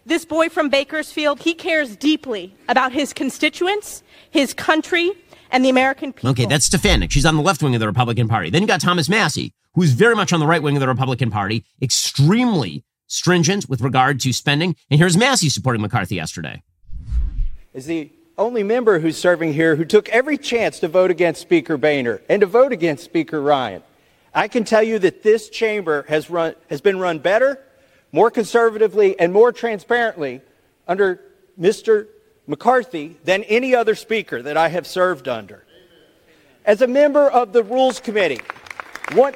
[0.05, 5.13] This boy from Bakersfield, he cares deeply about his constituents, his country,
[5.53, 6.31] and the American people.
[6.31, 7.13] Okay, that's Stefanik.
[7.13, 8.51] She's on the left wing of the Republican Party.
[8.51, 11.31] Then you got Thomas Massie, who's very much on the right wing of the Republican
[11.31, 14.75] Party, extremely stringent with regard to spending.
[14.91, 16.63] And here's Massie supporting McCarthy yesterday.
[17.75, 21.77] Is the only member who's serving here who took every chance to vote against Speaker
[21.77, 23.83] Boehner and to vote against Speaker Ryan.
[24.35, 27.61] I can tell you that this chamber has, run, has been run better,
[28.11, 30.41] more conservatively, and more transparently
[30.89, 31.21] under
[31.61, 32.09] Mr.
[32.47, 35.65] McCarthy than any other speaker that I have served under.
[36.65, 38.41] As a member of the Rules Committee,
[39.13, 39.35] one,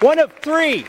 [0.00, 0.84] one of three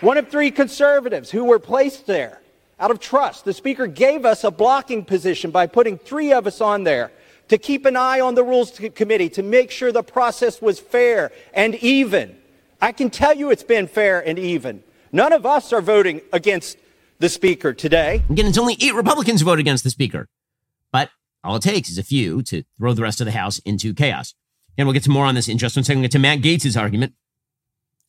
[0.00, 2.40] one of three conservatives who were placed there
[2.78, 3.44] out of trust.
[3.44, 7.12] The Speaker gave us a blocking position by putting three of us on there
[7.48, 11.32] to keep an eye on the Rules Committee to make sure the process was fair
[11.52, 12.36] and even.
[12.80, 14.82] I can tell you it's been fair and even.
[15.12, 16.78] None of us are voting against
[17.18, 18.22] the Speaker today.
[18.30, 20.28] Again, it's only eight Republicans who vote against the Speaker.
[20.92, 21.10] But
[21.44, 24.34] all it takes is a few to throw the rest of the House into chaos.
[24.78, 26.00] And we'll get to more on this in just one second.
[26.00, 27.14] We'll get to Matt Gaetz' argument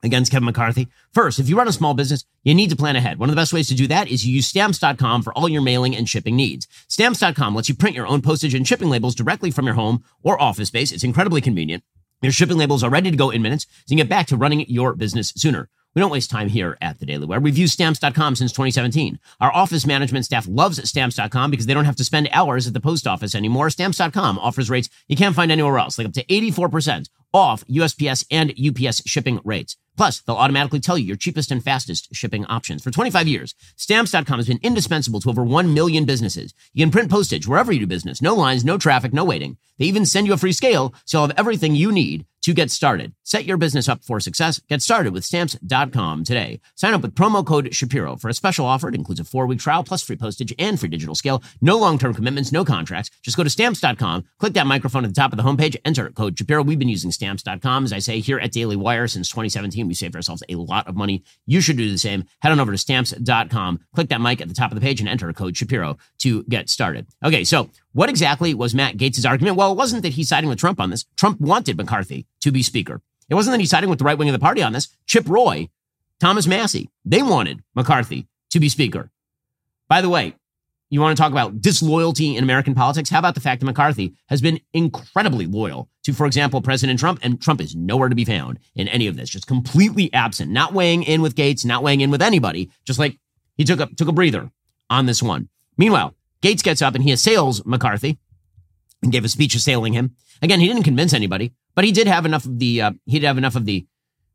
[0.04, 0.88] against Kevin McCarthy.
[1.14, 3.20] First, if you run a small business, you need to plan ahead.
[3.20, 5.62] One of the best ways to do that is you use stamps.com for all your
[5.62, 6.68] mailing and shipping needs.
[6.88, 10.42] Stamps.com lets you print your own postage and shipping labels directly from your home or
[10.42, 10.92] office space.
[10.92, 11.84] It's incredibly convenient.
[12.22, 14.38] Your shipping labels are ready to go in minutes, so you can get back to
[14.38, 15.70] running your business sooner.
[15.96, 17.40] We don't waste time here at the Daily Wire.
[17.40, 19.20] We've used stamps.com since 2017.
[19.42, 22.80] Our office management staff loves stamps.com because they don't have to spend hours at the
[22.80, 23.70] post office anymore.
[23.70, 28.54] Stamps.com offers rates you can't find anywhere else, like up to 84% off USPS and
[28.60, 29.78] UPS shipping rates.
[29.98, 32.84] Plus, they'll automatically tell you your cheapest and fastest shipping options.
[32.84, 36.54] For 25 years, stamps.com has been indispensable to over 1 million businesses.
[36.74, 38.22] You can print postage wherever you do business.
[38.22, 39.58] No lines, no traffic, no waiting.
[39.78, 42.72] They even send you a free scale, so you'll have everything you need to get
[42.72, 43.14] started.
[43.24, 44.60] Set your business up for success.
[44.70, 46.60] Get started with stamps.com today.
[46.76, 48.90] Sign up with promo code Shapiro for a special offer.
[48.90, 51.44] It includes a four week trial plus free postage and free digital scale.
[51.62, 53.12] No long term commitments, no contracts.
[53.24, 56.38] Just go to stamps.com, click that microphone at the top of the homepage, enter code
[56.38, 56.64] Shapiro.
[56.64, 59.88] We've been using stamps.com, as I say, here at Daily Wire since 2017.
[59.88, 61.24] We saved ourselves a lot of money.
[61.46, 62.26] You should do the same.
[62.42, 65.08] Head on over to stamps.com, click that mic at the top of the page, and
[65.08, 67.06] enter code Shapiro to get started.
[67.24, 69.56] Okay, so what exactly was Matt Gaetz' argument?
[69.56, 71.06] Well, it wasn't that he's siding with Trump on this.
[71.16, 73.02] Trump wanted McCarthy to be Speaker.
[73.30, 74.90] It wasn't that he's siding with the right wing of the party on this.
[75.06, 75.70] Chip Roy,
[76.20, 79.12] Thomas Massie, they wanted McCarthy to be Speaker.
[79.88, 80.36] By the way,
[80.92, 83.10] you want to talk about disloyalty in American politics?
[83.10, 87.20] How about the fact that McCarthy has been incredibly loyal to, for example, President Trump,
[87.24, 90.74] and Trump is nowhere to be found in any of this, just completely absent, not
[90.74, 93.18] weighing in with Gaetz, not weighing in with anybody, just like
[93.56, 94.52] he took a, took a breather
[94.90, 95.48] on this one.
[95.78, 98.20] Meanwhile, Gaetz gets up and he assails McCarthy
[99.02, 100.16] and gave a speech assailing him.
[100.42, 103.28] Again, he didn't convince anybody, but he did have enough of the uh, he did
[103.28, 103.86] have enough of the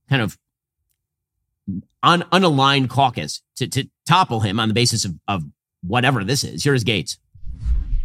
[0.08, 0.38] kind of
[2.02, 5.44] un- unaligned caucus to, to topple him on the basis of, of
[5.86, 6.64] whatever this is.
[6.64, 7.18] Here's Gaetz.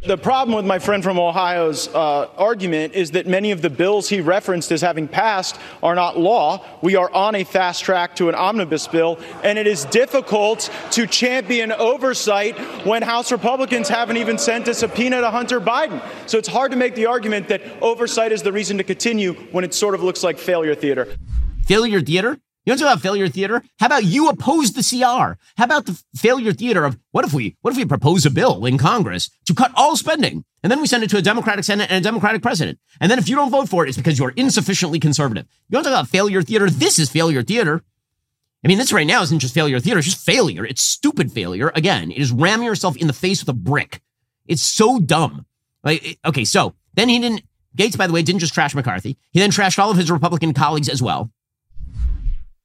[0.03, 4.09] The problem with my friend from Ohio's uh, argument is that many of the bills
[4.09, 6.65] he referenced as having passed are not law.
[6.81, 11.05] We are on a fast track to an omnibus bill, and it is difficult to
[11.05, 16.01] champion oversight when House Republicans haven't even sent a subpoena to Hunter Biden.
[16.25, 19.63] So it's hard to make the argument that oversight is the reason to continue when
[19.63, 21.15] it sort of looks like failure theater.
[21.67, 22.39] Failure theater?
[22.63, 23.63] You want to talk about failure theater?
[23.79, 25.39] How about you oppose the CR?
[25.57, 28.65] How about the failure theater of what if we what if we propose a bill
[28.65, 31.89] in Congress to cut all spending and then we send it to a Democratic Senate
[31.89, 32.77] and a Democratic president?
[32.99, 35.47] And then if you don't vote for it, it's because you're insufficiently conservative.
[35.69, 36.69] You want to talk about failure theater?
[36.69, 37.81] This is failure theater.
[38.63, 40.63] I mean, this right now isn't just failure theater, it's just failure.
[40.63, 41.71] It's stupid failure.
[41.73, 44.01] Again, it is ramming yourself in the face with a brick.
[44.45, 45.47] It's so dumb.
[45.83, 47.41] Like, okay, so then he didn't
[47.75, 49.17] Gaetz, by the way, didn't just trash McCarthy.
[49.31, 51.31] He then trashed all of his Republican colleagues as well.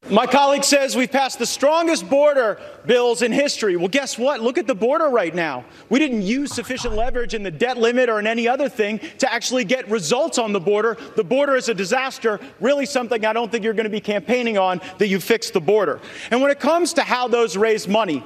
[0.08, 3.74] My colleague says we've passed the strongest border bills in history.
[3.76, 4.40] Well, guess what?
[4.40, 5.64] Look at the border right now.
[5.88, 9.32] We didn't use sufficient leverage in the debt limit or in any other thing to
[9.32, 10.96] actually get results on the border.
[11.16, 14.56] The border is a disaster, really something I don't think you're going to be campaigning
[14.56, 16.00] on that you fix the border.
[16.30, 18.22] And when it comes to how those raise money,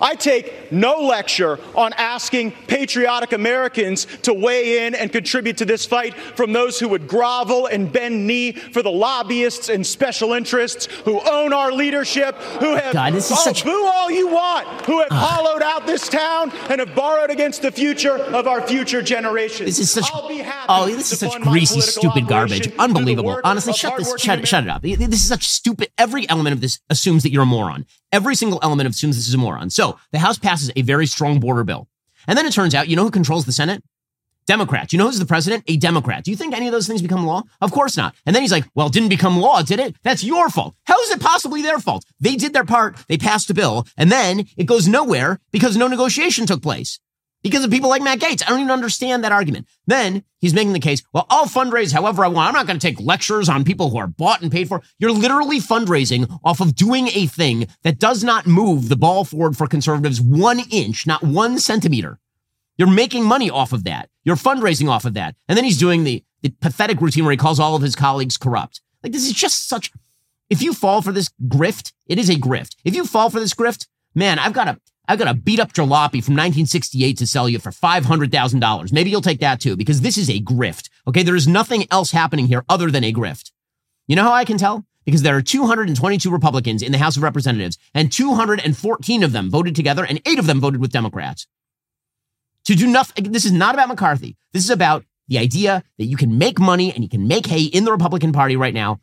[0.00, 5.86] I take no lecture on asking patriotic Americans to weigh in and contribute to this
[5.86, 10.86] fight from those who would grovel and bend knee for the lobbyists and special interests
[11.04, 14.66] who own our leadership, who have God, this is oh, such- boo all you want,
[14.86, 19.02] who have hollowed out this town and have borrowed against the future of our future
[19.02, 19.66] generations.
[19.66, 22.72] This is such I'll be oh, this is such greasy, stupid garbage.
[22.78, 23.40] Unbelievable.
[23.44, 24.82] Honestly, shut this, shut, shut it up.
[24.82, 25.90] This is such stupid.
[25.96, 27.86] Every element of this assumes that you're a moron.
[28.10, 29.70] Every single element assumes this is a moron.
[29.70, 31.88] So the House passes a very strong border bill,
[32.26, 33.82] and then it turns out, you know who controls the Senate?
[34.48, 34.94] Democrats.
[34.94, 35.62] You know who's the president?
[35.66, 36.24] A Democrat.
[36.24, 37.42] Do you think any of those things become law?
[37.60, 38.14] Of course not.
[38.24, 39.94] And then he's like, well, it didn't become law, did it?
[40.02, 40.74] That's your fault.
[40.84, 42.02] How is it possibly their fault?
[42.18, 42.96] They did their part.
[43.08, 46.98] They passed a bill and then it goes nowhere because no negotiation took place
[47.42, 48.42] because of people like Matt Gaetz.
[48.44, 49.66] I don't even understand that argument.
[49.86, 52.48] Then he's making the case, well, I'll fundraise however I want.
[52.48, 54.82] I'm not going to take lectures on people who are bought and paid for.
[54.98, 59.56] You're literally fundraising off of doing a thing that does not move the ball forward
[59.56, 62.18] for conservatives one inch, not one centimeter.
[62.76, 64.08] You're making money off of that.
[64.24, 65.34] You're fundraising off of that.
[65.48, 68.36] And then he's doing the, the pathetic routine where he calls all of his colleagues
[68.36, 68.80] corrupt.
[69.02, 69.90] Like, this is just such.
[70.48, 72.76] If you fall for this grift, it is a grift.
[72.84, 74.80] If you fall for this grift, man, I've got a.
[75.08, 78.92] I've got a beat up jalopy from 1968 to sell you for $500,000.
[78.92, 80.90] Maybe you'll take that too, because this is a grift.
[81.06, 81.22] Okay.
[81.22, 83.50] There is nothing else happening here other than a grift.
[84.06, 84.84] You know how I can tell?
[85.04, 89.74] Because there are 222 Republicans in the House of Representatives, and 214 of them voted
[89.74, 91.46] together, and eight of them voted with Democrats
[92.68, 93.32] to do nothing.
[93.32, 94.36] This is not about McCarthy.
[94.52, 97.62] This is about the idea that you can make money and you can make hay
[97.62, 99.00] in the Republican Party right now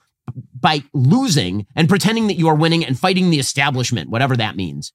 [0.60, 4.94] by losing and pretending that you are winning and fighting the establishment, whatever that means.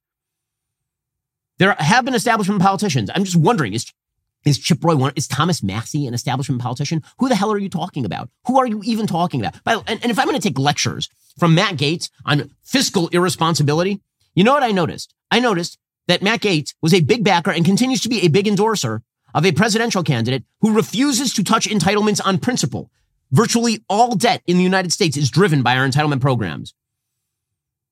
[1.61, 3.11] There have been establishment politicians.
[3.15, 3.93] I'm just wondering, is
[4.47, 5.13] is Chip Roy one?
[5.15, 7.03] Is Thomas Massie an establishment politician?
[7.19, 8.31] Who the hell are you talking about?
[8.47, 9.61] Who are you even talking about?
[9.67, 14.01] And, and if I'm going to take lectures from Matt Gaetz on fiscal irresponsibility,
[14.35, 15.15] you know what I noticed?
[15.31, 18.49] I noticed that Matt Gaetz was a big backer and continues to be a big
[18.49, 19.03] endorser
[19.35, 22.91] of a presidential candidate who refuses to touch entitlements on principle.
[23.33, 26.73] Virtually all debt in the United States is driven by our entitlement programs.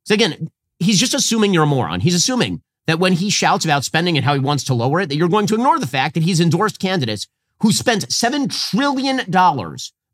[0.04, 2.00] So again, he's just assuming you're a moron.
[2.00, 5.10] He's assuming that when he shouts about spending and how he wants to lower it,
[5.10, 7.26] that you're going to ignore the fact that he's endorsed candidates
[7.60, 9.20] who spent $7 trillion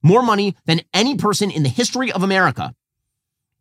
[0.02, 2.74] more money than any person in the history of America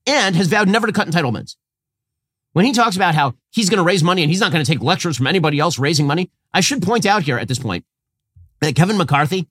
[0.08, 1.56] and has vowed never to cut entitlements.
[2.54, 4.72] When he talks about how he's going to raise money and he's not going to
[4.72, 7.86] take lectures from anybody else raising money, I should point out here at this point
[8.62, 9.48] that Kevin McCarthy,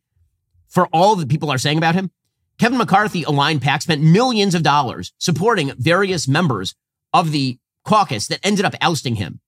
[0.69, 2.11] for all that people are saying about him,
[2.59, 6.75] Kevin McCarthy aligned PAC spent millions of dollars supporting various members
[7.15, 9.41] of the caucus that ended up ousting him.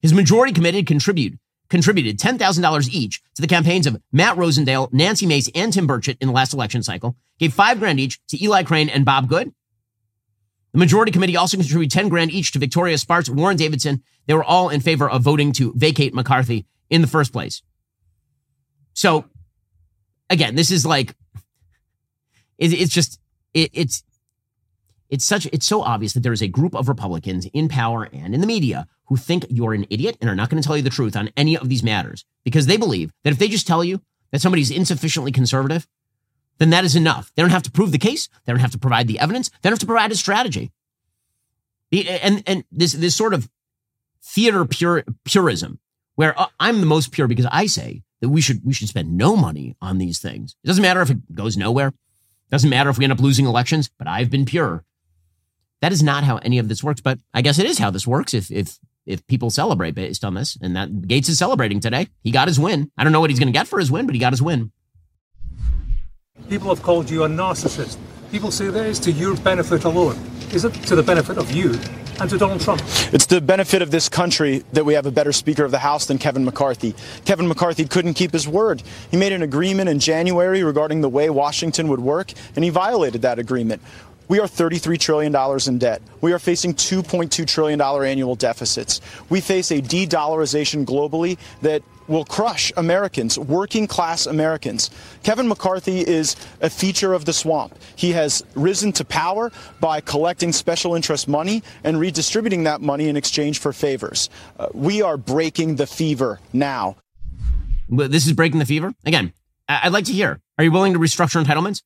[0.00, 5.50] His majority committee contribute, contributed $10,000 each to the campaigns of Matt Rosendale, Nancy Mace,
[5.54, 8.88] and Tim Burchett in the last election cycle, gave five grand each to Eli Crane
[8.88, 9.52] and Bob Good.
[10.72, 14.02] The majority committee also contributed 10 grand each to Victoria Spartz, Warren Davidson.
[14.26, 17.62] They were all in favor of voting to vacate McCarthy in the first place.
[18.94, 19.24] So
[20.28, 21.14] again, this is like,
[22.58, 23.18] it, it's just,
[23.52, 24.04] it, it's,
[25.10, 28.34] it's such, it's so obvious that there is a group of Republicans in power and
[28.34, 30.82] in the media who think you're an idiot and are not going to tell you
[30.82, 33.82] the truth on any of these matters because they believe that if they just tell
[33.82, 35.86] you that somebody's insufficiently conservative,
[36.58, 37.32] then that is enough.
[37.34, 38.28] They don't have to prove the case.
[38.44, 39.48] They don't have to provide the evidence.
[39.48, 40.70] They don't have to provide a strategy.
[41.90, 43.50] And, and this, this sort of
[44.22, 45.80] theater pure, purism
[46.14, 49.16] where uh, I'm the most pure because I say that we should, we should spend
[49.16, 50.54] no money on these things.
[50.62, 51.88] It doesn't matter if it goes nowhere.
[51.88, 54.84] It doesn't matter if we end up losing elections, but I've been pure.
[55.80, 58.06] That is not how any of this works, but I guess it is how this
[58.06, 60.58] works if, if, if people celebrate based on this.
[60.60, 62.08] And that Gaetz is celebrating today.
[62.22, 62.90] He got his win.
[62.98, 64.42] I don't know what he's going to get for his win, but he got his
[64.42, 64.72] win.
[66.48, 67.96] People have called you a narcissist.
[68.30, 70.18] People say that it's to your benefit alone.
[70.52, 71.78] Is it to the benefit of you
[72.20, 72.82] and to Donald Trump?
[73.12, 76.06] It's the benefit of this country that we have a better Speaker of the House
[76.06, 76.94] than Kevin McCarthy.
[77.24, 78.82] Kevin McCarthy couldn't keep his word.
[79.10, 83.22] He made an agreement in January regarding the way Washington would work, and he violated
[83.22, 83.80] that agreement.
[84.30, 85.34] We are $33 trillion
[85.66, 86.00] in debt.
[86.20, 89.00] We are facing $2.2 trillion annual deficits.
[89.28, 94.90] We face a de dollarization globally that will crush Americans, working class Americans.
[95.24, 97.76] Kevin McCarthy is a feature of the swamp.
[97.96, 103.16] He has risen to power by collecting special interest money and redistributing that money in
[103.16, 104.30] exchange for favors.
[104.60, 106.94] Uh, we are breaking the fever now.
[107.88, 108.94] This is breaking the fever?
[109.04, 109.32] Again,
[109.68, 111.82] I'd like to hear are you willing to restructure entitlements?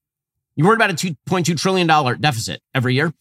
[0.56, 1.86] You worried about a $2.2 trillion
[2.20, 3.12] deficit every year?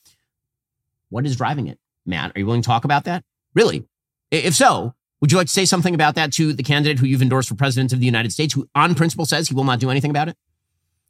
[1.09, 1.79] What is driving it?
[2.05, 3.23] Matt, are you willing to talk about that?
[3.53, 3.85] Really?
[4.29, 7.21] If so, would you like to say something about that to the candidate who you've
[7.21, 9.89] endorsed for president of the United States, who on principle says he will not do
[9.89, 10.37] anything about it?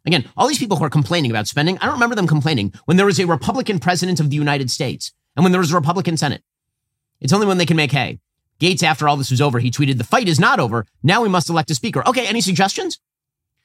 [0.06, 2.98] Again, all these people who are complaining about spending, I don't remember them complaining when
[2.98, 6.18] there was a Republican president of the United States and when there was a Republican
[6.18, 6.44] Senate.
[7.22, 8.20] It's only when they can make hay.
[8.60, 10.86] Gaetz, after all this was over, he tweeted, The fight is not over.
[11.02, 12.08] Now we must elect a speaker.
[12.08, 13.00] Okay, any suggestions?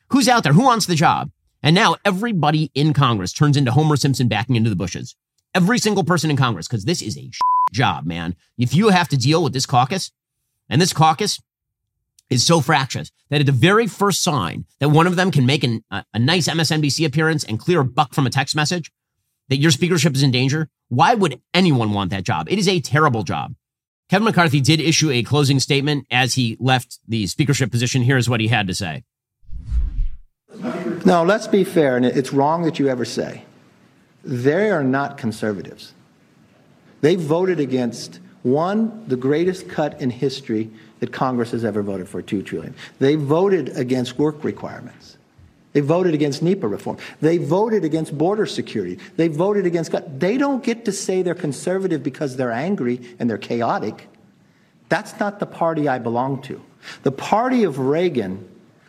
[0.08, 0.52] Who's out there?
[0.52, 1.30] Who wants the job?
[1.62, 5.16] And now everybody in Congress turns into Homer Simpson backing into the bushes.
[5.54, 7.30] Every single person in Congress, because this is a
[7.72, 8.36] job, man.
[8.56, 10.12] If you have to deal with this caucus,
[10.68, 11.40] and this caucus
[12.30, 15.64] is so fractious that at the very first sign that one of them can make
[15.64, 18.92] an, a, a nice MSNBC appearance and clear a buck from a text message,
[19.48, 22.48] that your speakership is in danger, why would anyone want that job?
[22.50, 23.54] It is a terrible job.
[24.08, 28.02] Kevin McCarthy did issue a closing statement as he left the speakership position.
[28.02, 29.04] Here's what he had to say.
[31.04, 33.44] No, let's be fair, and it's wrong that you ever say.
[34.24, 35.94] They are not conservatives.
[37.00, 40.70] They voted against one, the greatest cut in history
[41.00, 42.74] that Congress has ever voted for, two trillion.
[42.98, 45.16] They voted against work requirements.
[45.72, 46.98] They voted against NEPA reform.
[47.20, 48.98] They voted against border security.
[49.16, 49.92] They voted against.
[50.18, 54.08] They don't get to say they're conservative because they're angry and they're chaotic.
[54.88, 56.60] That's not the party I belong to.
[57.02, 58.48] The party of Reagan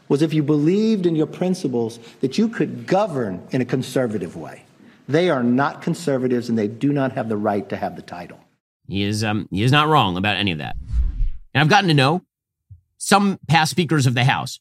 [0.09, 4.63] was if you believed in your principles that you could govern in a conservative way.
[5.07, 8.39] They are not conservatives and they do not have the right to have the title.
[8.87, 10.75] He is, um, he is not wrong about any of that.
[11.53, 12.23] And I've gotten to know
[12.97, 14.59] some past speakers of the House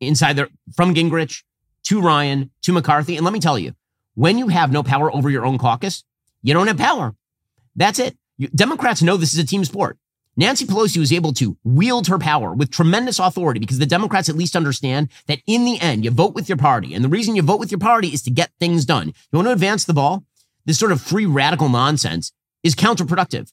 [0.00, 1.42] inside there from Gingrich
[1.84, 3.16] to Ryan to McCarthy.
[3.16, 3.74] And let me tell you,
[4.14, 6.04] when you have no power over your own caucus,
[6.42, 7.14] you don't have power.
[7.76, 8.16] That's it.
[8.36, 9.98] You, Democrats know this is a team sport.
[10.38, 14.36] Nancy Pelosi was able to wield her power with tremendous authority because the Democrats at
[14.36, 16.94] least understand that in the end, you vote with your party.
[16.94, 19.08] And the reason you vote with your party is to get things done.
[19.08, 20.24] You want to advance the ball?
[20.64, 22.30] This sort of free radical nonsense
[22.62, 23.52] is counterproductive.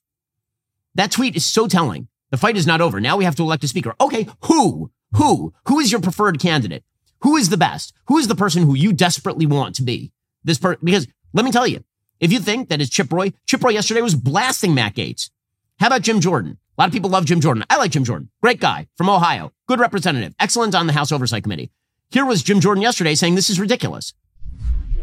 [0.93, 2.07] That tweet is so telling.
[2.29, 3.01] The fight is not over.
[3.01, 3.95] Now we have to elect a speaker.
[3.99, 4.91] Okay, who?
[5.13, 5.55] Who?
[5.67, 6.83] Who is your preferred candidate?
[7.21, 7.93] Who is the best?
[8.09, 10.11] Who is the person who you desperately want to be?
[10.43, 11.83] This person, because let me tell you,
[12.19, 15.31] if you think that it's Chip Roy, Chip Roy yesterday was blasting Matt Gaetz.
[15.79, 16.59] How about Jim Jordan?
[16.77, 17.63] A lot of people love Jim Jordan.
[17.69, 18.29] I like Jim Jordan.
[18.41, 19.53] Great guy from Ohio.
[19.65, 20.35] Good representative.
[20.41, 21.71] Excellent on the House Oversight Committee.
[22.09, 24.13] Here was Jim Jordan yesterday saying this is ridiculous.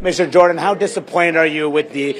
[0.02, 0.30] Mr.
[0.30, 2.12] Jordan, how disappointed are you with the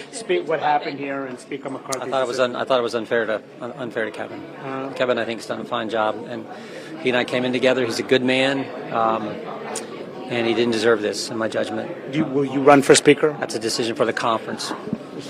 [0.47, 2.01] what happened here and Speaker McCarthy?
[2.01, 4.41] I thought it was un, I thought it was unfair to unfair to Kevin.
[4.41, 6.47] Uh, Kevin, I think, has done a fine job, and
[7.03, 7.85] he and I came in together.
[7.85, 8.61] He's a good man,
[8.93, 9.27] um,
[10.31, 12.15] and he didn't deserve this, in my judgment.
[12.15, 13.37] You, will you run for Speaker?
[13.39, 14.73] That's a decision for the conference.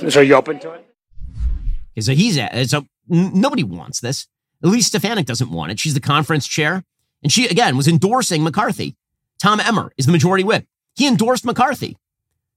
[0.08, 2.04] So are you open to it?
[2.04, 4.28] So he's at, so nobody wants this.
[4.62, 5.80] Elise Stefanik doesn't want it.
[5.80, 6.84] She's the conference chair.
[7.22, 8.96] And she, again, was endorsing McCarthy.
[9.38, 10.66] Tom Emmer is the majority whip.
[10.94, 11.96] He endorsed McCarthy.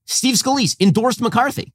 [0.04, 1.72] Steve Scalise endorsed McCarthy.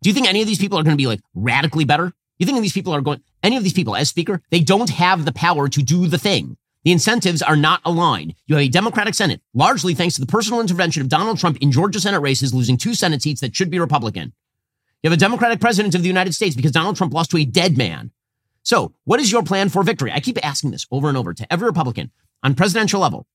[0.00, 2.12] Do you think any of these people are going to be like radically better?
[2.38, 5.24] You think these people are going, any of these people as speaker, they don't have
[5.24, 6.56] the power to do the thing.
[6.84, 8.34] The incentives are not aligned.
[8.46, 11.70] You have a Democratic Senate, largely thanks to the personal intervention of Donald Trump in
[11.70, 14.32] Georgia Senate races, losing two Senate seats that should be Republican.
[15.02, 17.44] You have a Democratic president of the United States because Donald Trump lost to a
[17.44, 18.12] dead man.
[18.62, 20.12] So, what is your plan for victory?
[20.12, 22.12] I keep asking this over and over to every Republican
[22.44, 23.26] on presidential level,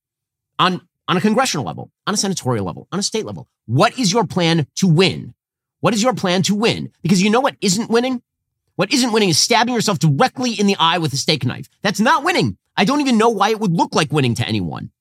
[0.57, 3.49] on, on a congressional level, on a senatorial level, on a state level.
[3.65, 5.34] What is your plan to win?
[5.82, 6.89] What is your plan to win?
[7.01, 8.22] Because you know what isn't winning?
[8.78, 11.68] What isn't winning is stabbing yourself directly in the eye with a steak knife.
[11.82, 12.57] That's not winning.
[12.78, 14.91] I don't even know why it would look like winning to anyone.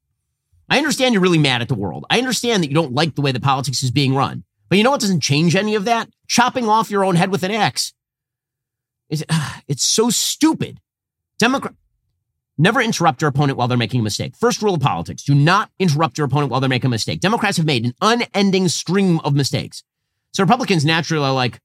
[0.68, 2.06] I understand you're really mad at the world.
[2.10, 4.42] I understand that you don't like the way the politics is being run.
[4.68, 6.08] But you know what doesn't change any of that?
[6.26, 7.92] Chopping off your own head with an axe.
[9.08, 9.22] It's,
[9.68, 10.80] it's so stupid.
[11.38, 11.74] Democrat.
[12.58, 14.34] Never interrupt your opponent while they're making a mistake.
[14.34, 15.22] First rule of politics.
[15.22, 17.20] Do not interrupt your opponent while they're making a mistake.
[17.20, 19.84] Democrats have made an unending stream of mistakes.
[20.32, 21.60] So Republicans naturally are like,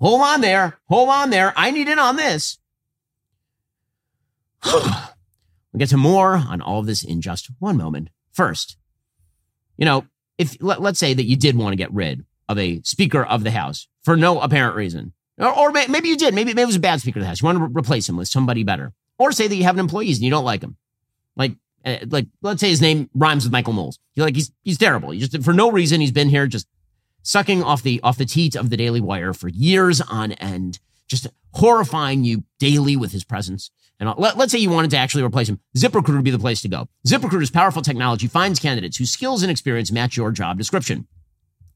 [0.00, 0.78] hold on there.
[0.88, 1.52] Hold on there.
[1.56, 2.58] I need in on this.
[4.72, 8.08] we'll get to more on all of this in just one moment.
[8.32, 8.76] First,
[9.76, 10.06] you know,
[10.38, 13.44] if let, us say that you did want to get rid of a Speaker of
[13.44, 16.76] the House for no apparent reason, or, or maybe you did, maybe, maybe it was
[16.76, 17.40] a bad Speaker of the House.
[17.40, 19.80] You want to re- replace him with somebody better, or say that you have an
[19.80, 20.76] employee and you don't like him,
[21.36, 21.52] like
[21.84, 23.98] uh, like let's say his name rhymes with Michael Knowles.
[24.14, 25.10] You're like he's he's terrible.
[25.10, 26.66] He just for no reason he's been here just
[27.22, 30.78] sucking off the off the teat of the Daily Wire for years on end,
[31.08, 33.70] just horrifying you daily with his presence.
[34.00, 35.60] And let, us say you wanted to actually replace him.
[35.76, 36.88] ZipRecruiter would be the place to go.
[37.06, 41.06] ZipRecruiter's powerful technology finds candidates whose skills and experience match your job description.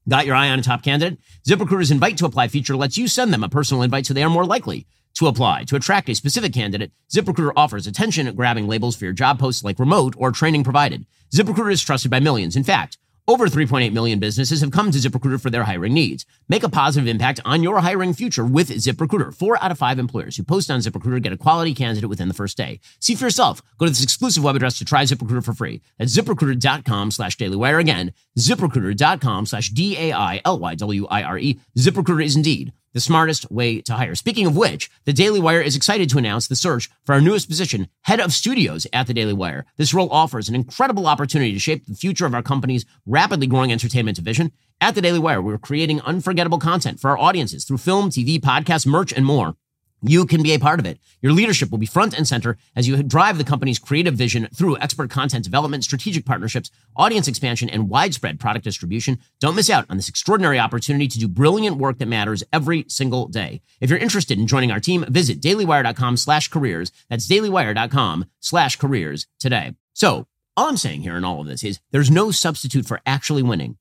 [0.07, 1.19] Got your eye on a top candidate?
[1.47, 4.29] ZipRecruiter's invite to apply feature lets you send them a personal invite so they are
[4.29, 5.63] more likely to apply.
[5.65, 9.63] To attract a specific candidate, ZipRecruiter offers attention at grabbing labels for your job posts
[9.63, 11.05] like remote or training provided.
[11.33, 12.55] ZipRecruiter is trusted by millions.
[12.55, 12.97] In fact,
[13.29, 16.25] over 3.8 million businesses have come to ZipRecruiter for their hiring needs.
[16.47, 19.31] Make a positive impact on your hiring future with ZipRecruiter.
[19.35, 22.33] Four out of five employers who post on ZipRecruiter get a quality candidate within the
[22.33, 22.79] first day.
[22.99, 23.61] See for yourself.
[23.77, 25.83] Go to this exclusive web address to try ZipRecruiter for free.
[25.99, 27.79] at ziprecruiter.com slash dailywire.
[27.79, 31.59] Again, ziprecruiter.com slash D-A-I-L-Y-W-I-R-E.
[31.77, 34.15] ZipRecruiter is indeed the smartest way to hire.
[34.15, 37.47] Speaking of which, the Daily Wire is excited to announce the search for our newest
[37.47, 39.65] position, head of studios at the Daily Wire.
[39.77, 43.71] This role offers an incredible opportunity to shape the future of our company's rapidly growing
[43.71, 44.51] entertainment division.
[44.81, 48.87] At the Daily Wire, we're creating unforgettable content for our audiences through film, TV, podcasts,
[48.87, 49.55] merch, and more.
[50.01, 50.97] You can be a part of it.
[51.21, 54.77] Your leadership will be front and center as you drive the company's creative vision through
[54.77, 59.19] expert content development, strategic partnerships, audience expansion, and widespread product distribution.
[59.41, 63.27] Don't miss out on this extraordinary opportunity to do brilliant work that matters every single
[63.27, 63.61] day.
[63.81, 66.91] If you're interested in joining our team, visit dailywire.com slash careers.
[67.09, 69.75] That's dailywire.com slash careers today.
[69.93, 73.43] So all I'm saying here in all of this is there's no substitute for actually
[73.43, 73.77] winning.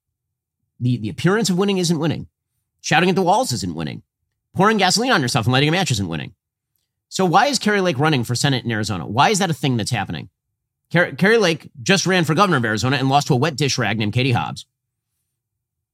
[0.81, 2.27] The, the appearance of winning isn't winning.
[2.81, 4.03] Shouting at the walls isn't winning.
[4.59, 6.35] Pouring gasoline on yourself and lighting a match isn't winning.
[7.09, 9.07] So why is Kari Lake running for Senate in Arizona?
[9.07, 10.31] Why is that a thing that's happening?
[10.91, 14.01] Kari Lake just ran for governor of Arizona and lost to a wet dish rag
[14.01, 14.67] named Katie Hobbs.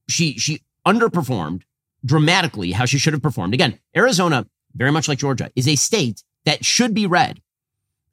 [0.09, 1.61] She she underperformed
[2.03, 3.53] dramatically how she should have performed.
[3.53, 7.43] Again, Arizona, very much like Georgia, is a state that should be red.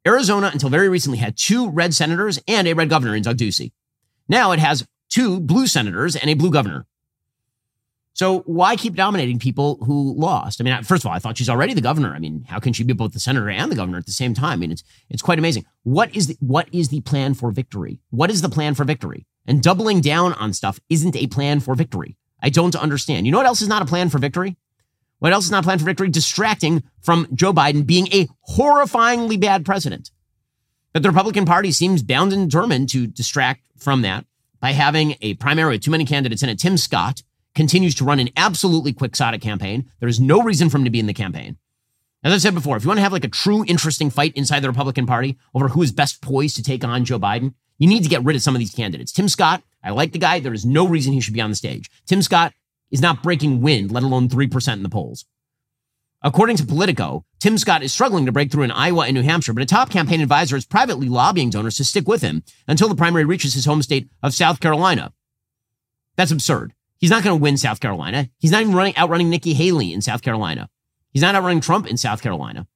[0.06, 3.72] Arizona, until very recently, had two red senators and a red governor in Doug Ducey.
[4.28, 6.84] Now it has two blue senators and a blue governor.
[8.14, 10.60] So why keep dominating people who lost?
[10.60, 12.14] I mean, first of all, I thought she's already the governor.
[12.14, 14.34] I mean, how can she be both the senator and the governor at the same
[14.34, 14.52] time?
[14.52, 15.64] I mean, it's it's quite amazing.
[15.82, 18.00] What is the what is the plan for victory?
[18.10, 19.26] What is the plan for victory?
[19.46, 22.16] And doubling down on stuff isn't a plan for victory.
[22.42, 23.26] I don't understand.
[23.26, 24.56] You know what else is not a plan for victory?
[25.20, 26.08] What else is not a plan for victory?
[26.08, 30.10] Distracting from Joe Biden being a horrifyingly bad president.
[30.92, 34.26] But the Republican Party seems bound and determined to distract from that
[34.60, 36.58] by having a primary with too many candidates in it.
[36.58, 37.22] Tim Scott
[37.54, 39.90] continues to run an absolutely quixotic campaign.
[40.00, 41.58] There is no reason for him to be in the campaign.
[42.24, 44.60] As I said before, if you want to have like a true interesting fight inside
[44.60, 48.04] the Republican Party over who is best poised to take on Joe Biden, you need
[48.04, 49.10] to get rid of some of these candidates.
[49.10, 50.38] Tim Scott, I like the guy.
[50.38, 51.90] There is no reason he should be on the stage.
[52.06, 52.52] Tim Scott
[52.92, 55.24] is not breaking wind, let alone 3% in the polls.
[56.22, 59.52] According to Politico, Tim Scott is struggling to break through in Iowa and New Hampshire,
[59.52, 62.94] but a top campaign advisor is privately lobbying donors to stick with him until the
[62.94, 65.12] primary reaches his home state of South Carolina.
[66.14, 66.74] That's absurd.
[67.02, 68.28] He's not going to win South Carolina.
[68.38, 70.70] He's not even running outrunning Nikki Haley in South Carolina.
[71.12, 72.68] He's not outrunning Trump in South Carolina.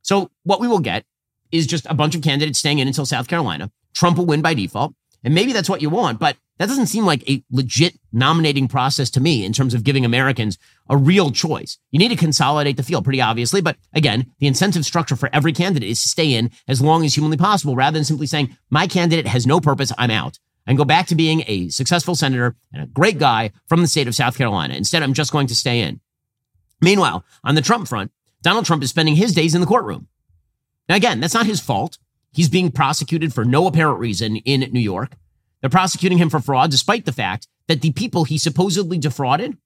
[0.00, 1.04] So what we will get
[1.52, 3.70] is just a bunch of candidates staying in until South Carolina.
[3.92, 4.94] Trump will win by default.
[5.22, 9.10] And maybe that's what you want, but that doesn't seem like a legit nominating process
[9.10, 10.56] to me in terms of giving Americans
[10.88, 11.78] a real choice.
[11.90, 15.52] You need to consolidate the field pretty obviously, but again, the incentive structure for every
[15.52, 18.86] candidate is to stay in as long as humanly possible rather than simply saying, my
[18.86, 22.82] candidate has no purpose, I'm out and go back to being a successful senator and
[22.82, 24.74] a great guy from the state of South Carolina.
[24.74, 26.00] Instead, I'm just going to stay in.
[26.80, 28.10] Meanwhile, on the Trump front,
[28.42, 30.08] Donald Trump is spending his days in the courtroom.
[30.88, 31.98] Now, again, that's not his fault.
[32.32, 35.16] He's being prosecuted for no apparent reason in New York.
[35.60, 39.56] They're prosecuting him for fraud, despite the fact that the people he supposedly defrauded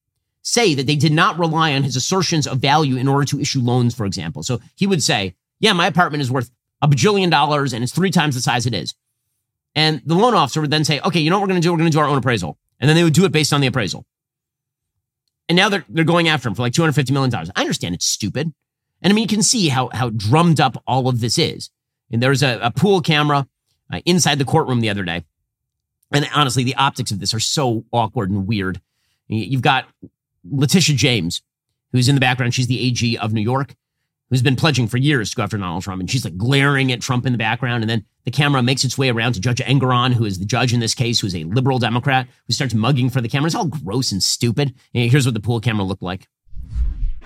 [0.42, 3.60] say that they did not rely on his assertions of value in order to issue
[3.60, 4.42] loans, for example.
[4.42, 8.10] So he would say, Yeah, my apartment is worth a bajillion dollars and it's three
[8.10, 8.94] times the size it is.
[9.74, 11.72] And the loan officer would then say, okay, you know what we're going to do?
[11.72, 12.58] We're going to do our own appraisal.
[12.80, 14.04] And then they would do it based on the appraisal.
[15.48, 17.34] And now they're, they're going after him for like $250 million.
[17.34, 18.52] I understand it's stupid.
[19.02, 21.70] And I mean, you can see how, how drummed up all of this is.
[22.10, 23.48] And there was a, a pool camera
[23.92, 25.24] uh, inside the courtroom the other day.
[26.12, 28.80] And honestly, the optics of this are so awkward and weird.
[29.28, 29.86] You've got
[30.44, 31.42] Letitia James,
[31.92, 32.54] who's in the background.
[32.54, 33.74] She's the AG of New York
[34.30, 36.00] who's been pledging for years to go after Donald Trump.
[36.00, 37.82] And she's like glaring at Trump in the background.
[37.82, 40.72] And then the camera makes its way around to Judge Engoron, who is the judge
[40.72, 43.46] in this case, who's a liberal Democrat, who starts mugging for the camera.
[43.46, 44.74] It's all gross and stupid.
[44.94, 46.28] And here's what the pool camera looked like.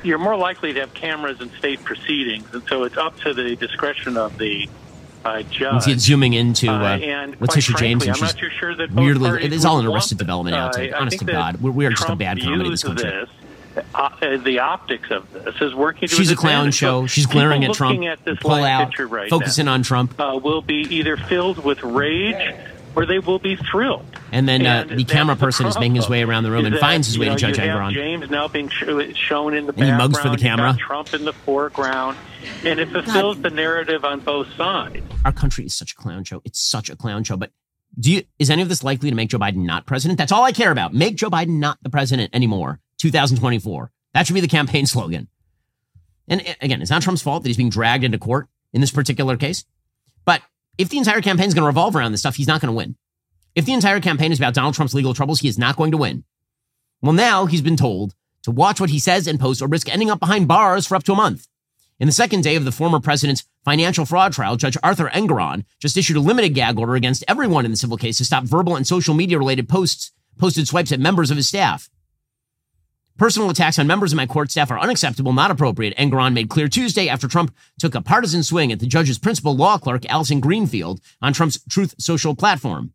[0.02, 2.52] You're more likely to have cameras in state proceedings.
[2.52, 4.68] And so it's up to the discretion of the
[5.24, 5.74] uh, judge.
[5.74, 9.42] You see it zooming into uh, uh, Letitia James, and she's sure weirdly.
[9.42, 10.92] It is all an Arrested Development outtake.
[10.92, 13.10] Uh, honest to God, we are just a bad comedy in this country.
[13.10, 13.30] This
[13.94, 16.08] uh, the optics of this is working.
[16.08, 17.06] She's a clown show.
[17.06, 17.92] She's glaring at Trump.
[17.92, 20.18] Looking At this pull out, right focusing now, on Trump.
[20.18, 22.54] Uh, will be either filled with rage
[22.96, 24.06] or they will be thrilled.
[24.32, 26.80] And then uh, the camera person is making his way around the room and that,
[26.80, 27.92] finds his way know, to Judge you Engoron.
[27.92, 30.76] James now being shown in the and he mugs for the camera.
[30.78, 32.16] Trump in the foreground,
[32.64, 33.42] and it fulfills God.
[33.42, 35.04] the narrative on both sides.
[35.24, 36.42] Our country is such a clown show.
[36.44, 37.36] It's such a clown show.
[37.36, 37.50] But
[37.98, 40.18] do you, is any of this likely to make Joe Biden not president?
[40.18, 40.94] That's all I care about.
[40.94, 42.80] Make Joe Biden not the president anymore.
[42.98, 43.90] 2024.
[44.12, 45.28] That should be the campaign slogan.
[46.28, 49.36] And again, it's not Trump's fault that he's being dragged into court in this particular
[49.36, 49.64] case.
[50.24, 50.42] But
[50.78, 52.76] if the entire campaign is going to revolve around this stuff, he's not going to
[52.76, 52.96] win.
[53.54, 55.96] If the entire campaign is about Donald Trump's legal troubles, he is not going to
[55.96, 56.24] win.
[57.02, 60.10] Well, now he's been told to watch what he says and posts or risk ending
[60.10, 61.46] up behind bars for up to a month.
[62.00, 65.96] In the second day of the former president's financial fraud trial, Judge Arthur Engoron just
[65.96, 68.86] issued a limited gag order against everyone in the civil case to stop verbal and
[68.86, 71.88] social media related posts, posted swipes at members of his staff.
[73.16, 76.66] Personal attacks on members of my court staff are unacceptable, not appropriate, Engoron made clear
[76.66, 81.00] Tuesday after Trump took a partisan swing at the judge's principal law clerk, Alison Greenfield,
[81.22, 82.92] on Trump's Truth Social platform.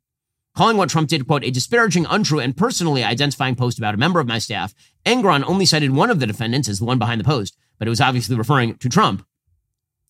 [0.57, 4.19] Calling what Trump did, quote, a disparaging, untrue, and personally identifying post about a member
[4.19, 4.73] of my staff,
[5.05, 7.89] Engoron only cited one of the defendants as the one behind the post, but it
[7.89, 9.25] was obviously referring to Trump.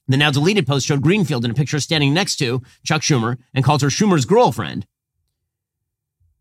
[0.07, 3.63] The now deleted post showed Greenfield in a picture standing next to Chuck Schumer and
[3.63, 4.87] called her Schumer's girlfriend.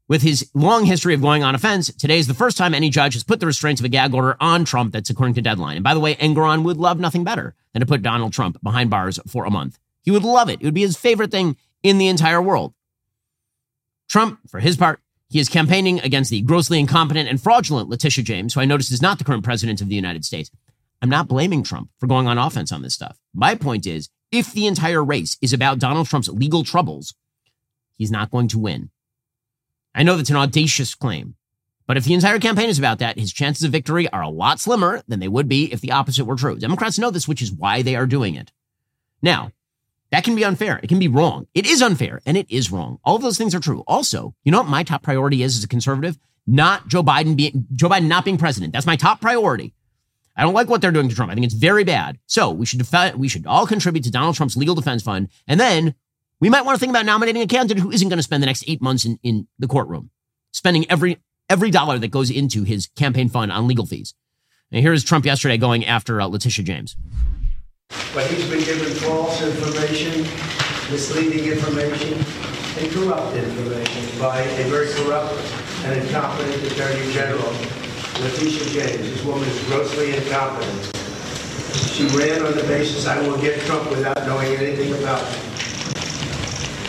[0.09, 3.13] With his long history of going on offense, today is the first time any judge
[3.13, 5.77] has put the restraints of a gag order on Trump that's according to Deadline.
[5.77, 8.89] And by the way, Engoron would love nothing better than to put Donald Trump behind
[8.89, 9.79] bars for a month.
[10.01, 10.63] He would love it.
[10.63, 12.73] It would be his favorite thing in the entire world.
[14.09, 18.55] Trump, for his part, he is campaigning against the grossly incompetent and fraudulent Letitia James,
[18.55, 20.51] who I noticed is not the current president of the United States.
[21.03, 23.19] I'm not blaming Trump for going on offense on this stuff.
[23.35, 27.15] My point is, if the entire race is about Donald Trump's legal troubles,
[27.99, 28.89] he's not going to win.
[29.95, 31.35] I know that's an audacious claim,
[31.87, 34.61] but if the entire campaign is about that, his chances of victory are a lot
[34.61, 36.59] slimmer than they would be if the opposite were true.
[36.59, 38.53] Democrats know this, which is why they are doing it.
[39.23, 39.53] Now,
[40.11, 40.81] that can be unfair.
[40.83, 41.47] It can be wrong.
[41.55, 42.99] It is unfair and it is wrong.
[43.05, 43.85] All of those things are true.
[43.87, 46.19] Also, you know what my top priority is as a conservative?
[46.47, 48.73] Not Joe Biden being Joe Biden not being president.
[48.73, 49.75] That's my top priority.
[50.37, 51.33] I don't like what they're doing to Trump.
[51.33, 52.19] I think it's very bad.
[52.27, 55.59] So we should defend, we should all contribute to Donald Trump's legal defense fund, and
[55.59, 55.95] then
[56.41, 58.47] we might want to think about nominating a candidate who isn't going to spend the
[58.47, 60.11] next eight months in, in the courtroom,
[60.53, 61.19] spending every
[61.51, 64.15] every dollar that goes into his campaign fund on legal fees.
[64.71, 66.97] And here's Trump yesterday going after uh, Letitia James.
[68.13, 70.23] But he's been given false information,
[70.93, 72.23] misleading information,
[72.79, 75.35] and corrupt information by a very corrupt
[75.85, 77.51] and incompetent Attorney General,
[78.21, 79.11] Letitia James.
[79.11, 80.95] This woman is grossly incompetent.
[81.95, 85.23] She ran on the basis, I will get Trump without knowing anything about.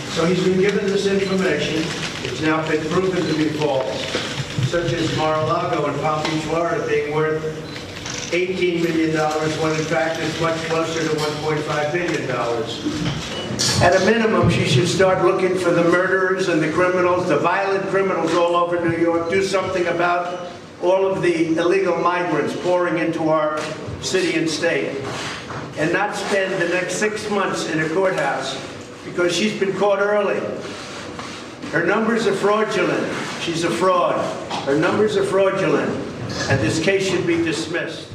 [0.09, 1.83] So he's been given this information.
[2.23, 4.05] It's now been proven to be false,
[4.67, 7.43] such as Mar-a-Lago and Palm Beach, Florida being worth
[8.31, 9.15] $18 million
[9.61, 12.29] when in fact it's much closer to $1.5 billion.
[13.81, 17.85] At a minimum, she should start looking for the murderers and the criminals, the violent
[17.89, 20.51] criminals all over New York, do something about
[20.81, 23.59] all of the illegal migrants pouring into our
[24.01, 24.97] city and state,
[25.77, 28.68] and not spend the next six months in a courthouse
[29.19, 30.39] because she's been caught early.
[31.71, 33.13] Her numbers are fraudulent.
[33.41, 34.17] She's a fraud.
[34.63, 35.89] Her numbers are fraudulent,
[36.49, 38.09] and this case should be dismissed.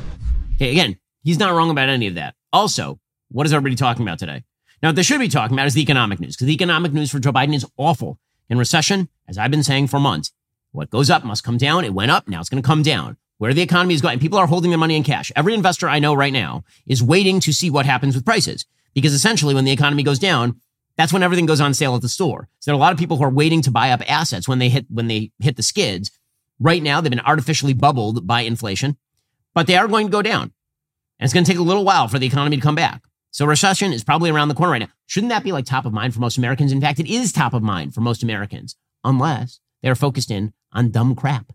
[0.55, 2.35] Okay, again, he's not wrong about any of that.
[2.55, 3.01] Also,
[3.31, 4.45] what is everybody talking about today?
[4.83, 7.11] Now, what they should be talking about is the economic news, because the economic news
[7.11, 8.19] for Joe Biden is awful.
[8.49, 10.33] In recession, as I've been saying for months,
[10.73, 11.85] what goes up must come down.
[11.85, 13.19] It went up, now it's going to come down.
[13.37, 15.31] Where the economy is going, people are holding their money in cash.
[15.37, 19.13] Every investor I know right now is waiting to see what happens with prices, because
[19.13, 20.61] essentially, when the economy goes down,
[20.97, 22.49] that's when everything goes on sale at the store.
[22.61, 24.59] So there are a lot of people who are waiting to buy up assets when
[24.59, 26.11] they hit when they hit the skids.
[26.61, 28.97] Right now, they've been artificially bubbled by inflation,
[29.55, 30.53] but they are going to go down.
[31.19, 33.03] And it's going to take a little while for the economy to come back.
[33.33, 34.89] So recession is probably around the corner right now.
[35.07, 36.71] Shouldn't that be like top of mind for most Americans?
[36.71, 40.53] In fact, it is top of mind for most Americans, unless they are focused in
[40.73, 41.53] on dumb crap,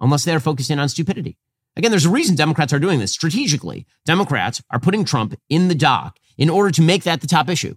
[0.00, 1.36] unless they are focused in on stupidity.
[1.76, 3.86] Again, there's a reason Democrats are doing this strategically.
[4.04, 7.76] Democrats are putting Trump in the dock in order to make that the top issue.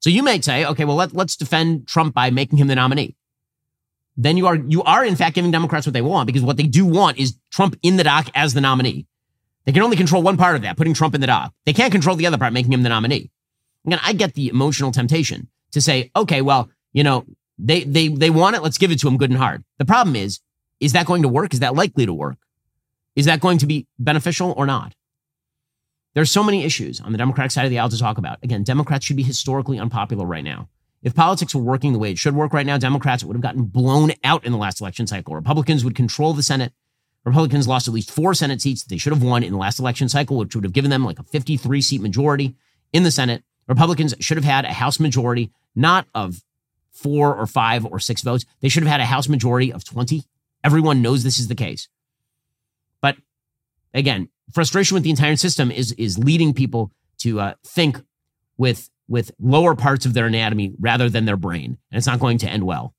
[0.00, 3.16] So you may say, okay, well, let, let's defend Trump by making him the nominee.
[4.16, 6.66] Then you are, you are in fact giving Democrats what they want because what they
[6.66, 9.06] do want is Trump in the dock as the nominee.
[9.64, 11.52] They can only control one part of that, putting Trump in the dock.
[11.64, 13.30] They can't control the other part, making him the nominee.
[13.84, 17.26] Again, I get the emotional temptation to say, okay, well, you know,
[17.58, 18.62] they, they, they want it.
[18.62, 19.64] Let's give it to him good and hard.
[19.78, 20.40] The problem is,
[20.78, 21.52] is that going to work?
[21.52, 22.36] Is that likely to work?
[23.16, 24.94] Is that going to be beneficial or not?
[26.16, 28.38] There's so many issues on the Democratic side of the aisle to talk about.
[28.42, 30.70] Again, Democrats should be historically unpopular right now.
[31.02, 33.64] If politics were working the way it should work right now, Democrats would have gotten
[33.64, 35.34] blown out in the last election cycle.
[35.34, 36.72] Republicans would control the Senate.
[37.26, 39.78] Republicans lost at least four Senate seats that they should have won in the last
[39.78, 42.56] election cycle, which would have given them like a 53 seat majority
[42.94, 43.44] in the Senate.
[43.68, 46.42] Republicans should have had a House majority, not of
[46.92, 48.46] four or five or six votes.
[48.62, 50.24] They should have had a House majority of 20.
[50.64, 51.88] Everyone knows this is the case.
[53.02, 53.18] But
[53.92, 58.00] again, frustration with the entire system is is leading people to uh, think
[58.56, 62.38] with with lower parts of their anatomy rather than their brain, and it's not going
[62.38, 62.94] to end well.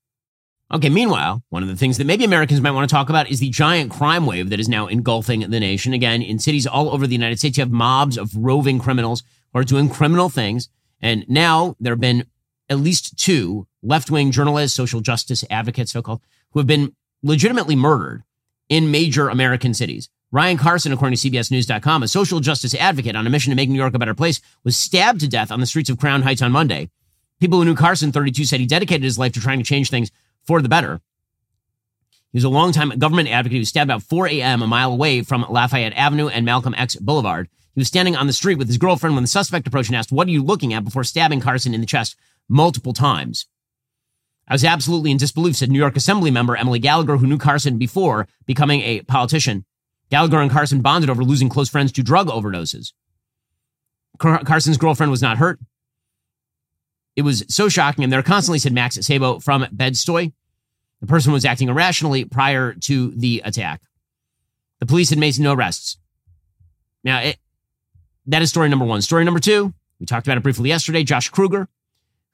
[0.70, 3.40] Okay, meanwhile, one of the things that maybe Americans might want to talk about is
[3.40, 5.94] the giant crime wave that is now engulfing the nation.
[5.94, 9.22] Again, in cities all over the United States, you have mobs of roving criminals
[9.52, 10.68] who are doing criminal things.
[11.00, 12.26] And now there have been
[12.68, 16.20] at least two left wing journalists, social justice advocates, so called,
[16.52, 18.24] who have been legitimately murdered
[18.68, 20.10] in major American cities.
[20.30, 23.78] Ryan Carson, according to CBSNews.com, a social justice advocate on a mission to make New
[23.78, 26.52] York a better place, was stabbed to death on the streets of Crown Heights on
[26.52, 26.90] Monday.
[27.40, 30.10] People who knew Carson, 32, said he dedicated his life to trying to change things
[30.44, 31.00] for the better.
[32.32, 34.60] He was a longtime government advocate who was stabbed about 4 a.m.
[34.60, 37.48] a mile away from Lafayette Avenue and Malcolm X Boulevard.
[37.74, 40.12] He was standing on the street with his girlfriend when the suspect approached and asked,
[40.12, 40.84] What are you looking at?
[40.84, 42.16] before stabbing Carson in the chest
[42.48, 43.46] multiple times.
[44.46, 47.78] I was absolutely in disbelief, said New York Assembly member Emily Gallagher, who knew Carson
[47.78, 49.64] before becoming a politician.
[50.10, 52.92] Gallagher and Carson bonded over losing close friends to drug overdoses.
[54.18, 55.60] Car- Carson's girlfriend was not hurt.
[57.16, 60.32] It was so shocking, and they're constantly said Max Sabo from Bed-Stuy.
[61.00, 63.82] The person was acting irrationally prior to the attack.
[64.80, 65.98] The police had made no arrests.
[67.04, 67.38] Now, it,
[68.26, 69.02] that is story number one.
[69.02, 71.02] Story number two, we talked about it briefly yesterday.
[71.02, 71.68] Josh Kruger,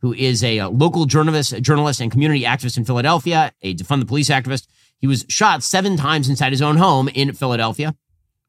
[0.01, 4.07] who is a, a local journalist, journalist and community activist in Philadelphia, a defund the
[4.07, 4.67] police activist.
[5.05, 7.95] He was shot seven times inside his own home in Philadelphia.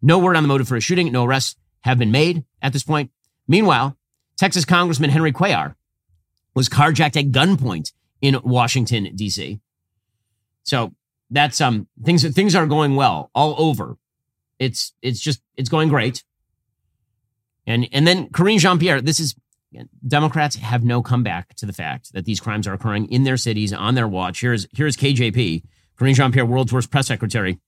[0.02, 1.12] No word on the motive for a shooting.
[1.12, 3.12] No arrests have been made at this point.
[3.46, 3.98] Meanwhile,
[4.38, 5.76] Texas Congressman Henry Cuellar
[6.54, 7.92] was carjacked at gunpoint
[8.22, 9.60] in Washington, D.C.
[10.64, 10.94] So
[11.30, 13.98] that's um things things are going well all over.
[14.58, 16.24] It's it's just it's going great.
[17.68, 19.36] And and then Karine Jean Pierre, this is
[20.08, 23.74] Democrats have no comeback to the fact that these crimes are occurring in their cities
[23.74, 24.40] on their watch.
[24.40, 25.62] Here's here's KJP,
[25.98, 27.60] Karine Jean Pierre, world's worst press secretary,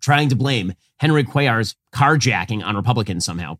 [0.00, 3.58] trying to blame Henry Cuellar's carjacking on Republicans somehow.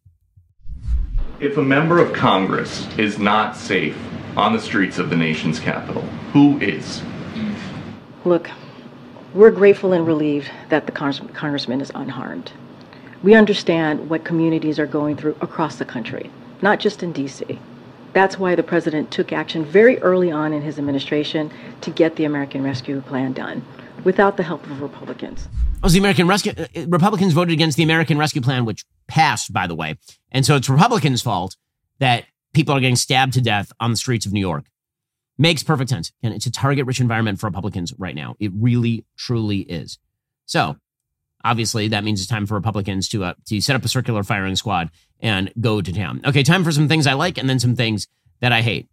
[1.41, 3.99] If a member of Congress is not safe
[4.37, 6.03] on the streets of the nation's capital,
[6.33, 7.03] who is?
[8.25, 8.49] Look,
[9.35, 12.53] we're grateful and relieved that the congressman is unharmed.
[13.25, 16.31] We understand what communities are going through across the country,
[16.62, 17.59] not just in D.C.
[18.14, 21.50] That's why the president took action very early on in his administration
[21.82, 23.64] to get the American Rescue Plan done
[24.04, 25.48] without the help of Republicans.
[25.82, 29.66] Oh, the American Rescue uh, Republicans voted against the American Rescue Plan, which passed, by
[29.66, 29.98] the way,
[30.30, 31.56] and so it's Republicans' fault
[31.98, 34.64] that people are getting stabbed to death on the streets of New York.
[35.36, 36.12] Makes perfect sense.
[36.22, 38.36] And it's a target rich environment for Republicans right now.
[38.38, 39.98] It really, truly is.
[40.46, 40.76] So
[41.44, 44.56] obviously that means it's time for Republicans to, uh, to set up a circular firing
[44.56, 44.90] squad
[45.25, 46.20] and go to town.
[46.25, 48.07] Okay, time for some things I like and then some things
[48.41, 48.89] that I hate.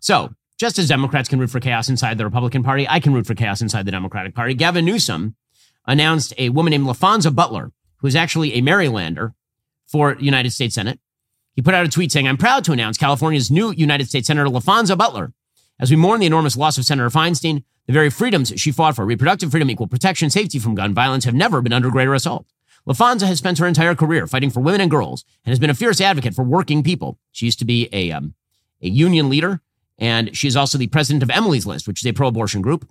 [0.00, 3.26] So just as Democrats can root for chaos inside the Republican Party, I can root
[3.26, 4.52] for chaos inside the Democratic Party.
[4.52, 5.36] Gavin Newsom
[5.86, 9.34] announced a woman named LaPhonza Butler, who is actually a Marylander
[9.86, 10.98] for United States Senate.
[11.54, 14.50] He put out a tweet saying, I'm proud to announce California's new United States Senator
[14.50, 15.32] LaPhonza Butler
[15.78, 19.06] as we mourn the enormous loss of Senator Feinstein, the very freedoms she fought for,
[19.06, 22.46] reproductive freedom, equal protection, safety from gun violence, have never been under greater assault.
[22.88, 25.74] LaPhonza has spent her entire career fighting for women and girls and has been a
[25.74, 27.18] fierce advocate for working people.
[27.32, 28.34] She used to be a, um,
[28.80, 29.60] a union leader,
[29.98, 32.88] and she is also the president of Emily's List, which is a pro abortion group.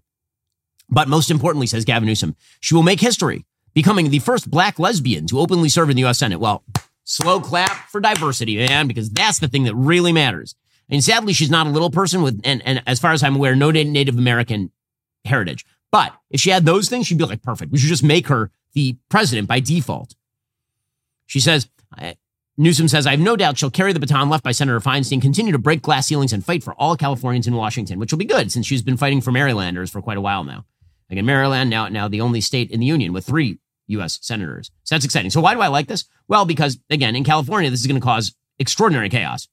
[0.89, 5.27] But most importantly, says Gavin Newsom, she will make history, becoming the first black lesbian
[5.27, 6.19] to openly serve in the U.S.
[6.19, 6.39] Senate.
[6.39, 6.63] Well,
[7.05, 10.55] slow clap for diversity, man, because that's the thing that really matters.
[10.89, 13.55] And sadly, she's not a little person with, and, and as far as I'm aware,
[13.55, 14.71] no Native American
[15.23, 15.65] heritage.
[15.91, 17.71] But if she had those things, she'd be like, perfect.
[17.71, 20.15] We should just make her the president by default.
[21.25, 21.67] She says,
[22.57, 25.51] Newsom says, I have no doubt she'll carry the baton left by Senator Feinstein, continue
[25.51, 28.51] to break glass ceilings and fight for all Californians in Washington, which will be good
[28.51, 30.65] since she's been fighting for Marylanders for quite a while now.
[31.09, 34.19] Again, Maryland now, now the only state in the union with three U.S.
[34.21, 34.71] senators.
[34.83, 35.31] So that's exciting.
[35.31, 36.05] So why do I like this?
[36.27, 39.47] Well, because again, in California, this is going to cause extraordinary chaos.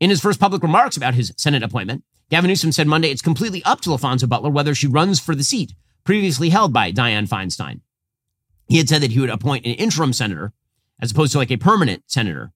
[0.00, 3.62] In his first public remarks about his Senate appointment, Gavin Newsom said Monday it's completely
[3.64, 5.74] up to LaPhonza Butler whether she runs for the seat
[6.04, 7.80] previously held by Dianne Feinstein.
[8.68, 10.52] He had said that he would appoint an interim senator
[11.00, 12.52] as opposed to like a permanent senator.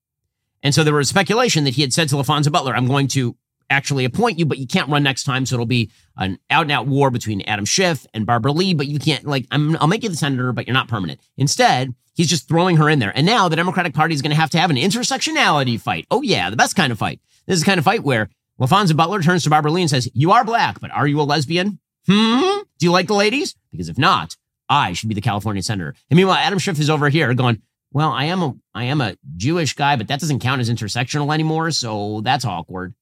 [0.62, 3.36] And so there was speculation that he had said to LaPhonza Butler, I'm going to
[3.70, 5.46] actually appoint you, but you can't run next time.
[5.46, 8.88] So it'll be an out and out war between Adam Schiff and Barbara Lee, but
[8.88, 11.20] you can't like, i will make you the senator, but you're not permanent.
[11.36, 13.12] Instead, he's just throwing her in there.
[13.14, 16.06] And now the Democratic Party is going to have to have an intersectionality fight.
[16.10, 17.20] Oh yeah, the best kind of fight.
[17.46, 18.28] This is the kind of fight where
[18.60, 21.22] LaPhonza Butler turns to Barbara Lee and says, you are black, but are you a
[21.22, 21.78] lesbian?
[22.06, 22.60] Hmm?
[22.78, 23.54] Do you like the ladies?
[23.70, 24.36] Because if not,
[24.70, 25.94] I should be the California senator.
[26.08, 27.60] And meanwhile, Adam Schiff is over here going,
[27.92, 31.34] well, I am a, I am a Jewish guy, but that doesn't count as intersectional
[31.34, 31.72] anymore.
[31.72, 32.94] So that's awkward.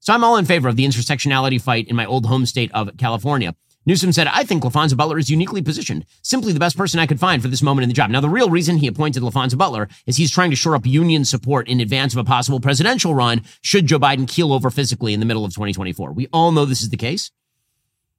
[0.00, 2.96] So I'm all in favor of the intersectionality fight in my old home state of
[2.98, 3.54] California.
[3.86, 7.18] Newsom said, I think LaPhonza Butler is uniquely positioned, simply the best person I could
[7.18, 8.10] find for this moment in the job.
[8.10, 11.24] Now, the real reason he appointed LaPhonza Butler is he's trying to shore up union
[11.24, 15.20] support in advance of a possible presidential run should Joe Biden keel over physically in
[15.20, 16.12] the middle of 2024.
[16.12, 17.30] We all know this is the case.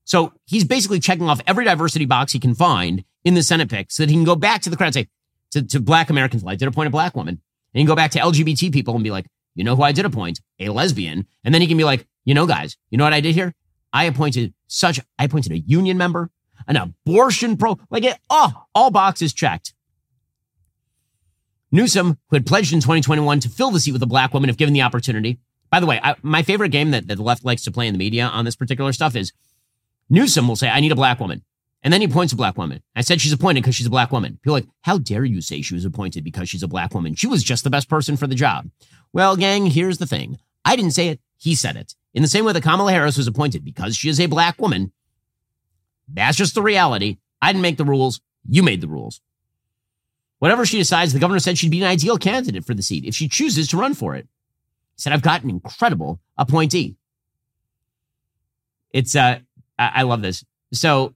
[0.04, 3.92] So he's basically checking off every diversity box he can find in the Senate pick
[3.92, 5.08] so that he can go back to the crowd and say,
[5.52, 7.36] to, to black Americans, I did appoint a black woman.
[7.74, 9.26] And he can go back to LGBT people and be like,
[9.56, 10.40] you know who I did appoint?
[10.60, 11.28] A lesbian.
[11.44, 13.54] And then he can be like, you know, guys, you know what I did here?
[13.94, 16.30] I appointed such, I appointed a union member,
[16.68, 19.74] an abortion pro, like it, oh, all boxes checked.
[21.72, 24.58] Newsom, who had pledged in 2021 to fill the seat with a black woman if
[24.58, 25.40] given the opportunity.
[25.70, 27.94] By the way, I, my favorite game that, that the left likes to play in
[27.94, 29.32] the media on this particular stuff is
[30.12, 31.42] Newsom will say, I need a black woman.
[31.84, 32.84] And then he points a black woman.
[32.96, 34.38] I said she's appointed because she's a black woman.
[34.44, 37.16] People like, how dare you say she was appointed because she's a black woman?
[37.16, 38.70] She was just the best person for the job.
[39.14, 40.38] Well, gang, here's the thing.
[40.64, 41.20] I didn't say it.
[41.38, 41.96] He said it.
[42.14, 44.92] In the same way that Kamala Harris was appointed because she is a black woman.
[46.08, 47.18] That's just the reality.
[47.42, 48.22] I didn't make the rules.
[48.48, 49.22] You made the rules.
[50.40, 53.16] Whatever she decides, the governor said she'd be an ideal candidate for the seat if
[53.16, 54.28] she chooses to run for it.
[54.96, 56.98] He said, I've got an incredible appointee.
[58.92, 59.40] It's, uh,
[59.90, 60.44] I, love this.
[60.74, 61.16] So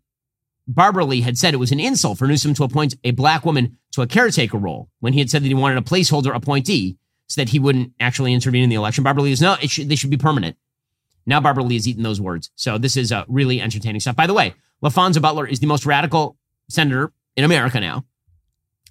[0.68, 3.78] Barbara Lee had said it was an insult for Newsom to appoint a black woman
[3.92, 6.98] to a caretaker role when he had said that he wanted a placeholder appointee
[7.28, 9.04] so that he wouldn't actually intervene in the election.
[9.04, 10.58] Barbara Lee is no, should, they should be permanent.
[11.26, 12.52] Now Barbara Lee has eaten those words.
[12.56, 14.16] So this is uh, really entertaining stuff.
[14.16, 14.54] By the way,
[14.84, 16.38] LaPhonza Butler is the most radical
[16.70, 18.06] senator in America now.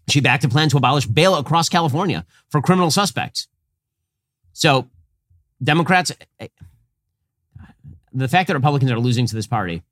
[0.09, 3.49] She backed a plan to abolish bail across California for criminal suspects.
[4.53, 4.89] So
[5.63, 6.49] Democrats, eh,
[8.15, 9.83] the fact that Republicans are losing to this party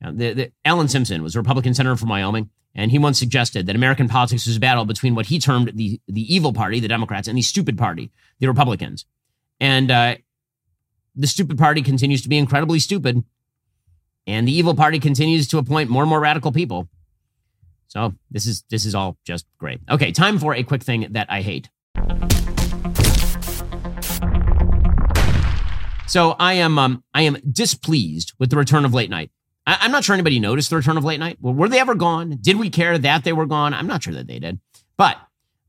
[0.00, 3.76] the, the, Alan Simpson was a Republican senator from Wyoming, and he once suggested that
[3.76, 7.28] American politics was a battle between what he termed the, the evil party, the Democrats,
[7.28, 9.06] and the stupid party, the Republicans.
[9.58, 10.16] And uh,
[11.14, 13.24] the stupid party continues to be incredibly stupid,
[14.26, 16.88] and the evil party continues to appoint more and more radical people.
[17.88, 19.80] So this is this is all just great.
[19.88, 21.70] Okay, time for a quick thing that I hate.
[26.06, 29.30] So I am um, I am displeased with the return of late night.
[29.66, 31.38] I, am not sure anybody noticed the return of late night.
[31.40, 32.38] Well, were they ever gone?
[32.40, 33.74] Did we care that they were gone?
[33.74, 34.60] I'm not sure that they did.
[34.96, 35.18] But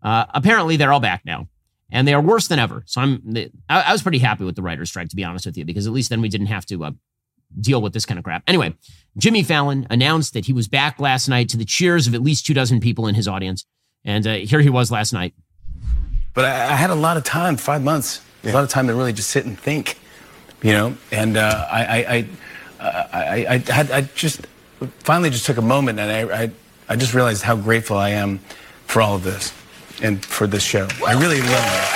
[0.04, 1.48] uh, apparently they're all back now
[1.92, 2.84] and they are worse than ever.
[2.86, 3.36] So I'm,
[3.70, 5.88] I, I, was pretty happy with the writer's strike, to be honest with you, because
[5.88, 6.92] at least then we didn't have to uh,
[7.60, 8.44] deal with this kind of crap.
[8.48, 8.76] Anyway,
[9.18, 12.46] Jimmy Fallon announced that he was back last night to the cheers of at least
[12.46, 13.66] two dozen people in his audience.
[14.06, 15.34] And uh, here he was last night.
[16.34, 18.52] But I, I had a lot of time, five months, yeah.
[18.52, 19.98] a lot of time to really just sit and think,
[20.62, 22.28] you know, and uh, I, I
[22.80, 24.46] I, I, had, I just
[25.00, 26.52] finally just took a moment and I, I,
[26.90, 28.40] I just realized how grateful I am
[28.86, 29.54] for all of this
[30.02, 30.88] and for this show.
[31.06, 31.88] I really love it.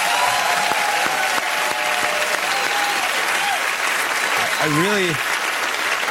[4.64, 5.09] I really,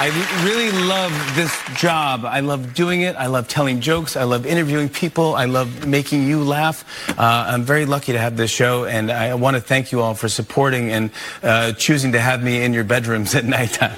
[0.03, 0.09] I
[0.47, 2.25] really love this job.
[2.25, 3.15] I love doing it.
[3.17, 4.17] I love telling jokes.
[4.17, 5.35] I love interviewing people.
[5.35, 6.87] I love making you laugh.
[7.11, 10.15] Uh, I'm very lucky to have this show, and I want to thank you all
[10.15, 11.11] for supporting and
[11.43, 13.95] uh, choosing to have me in your bedrooms at nighttime.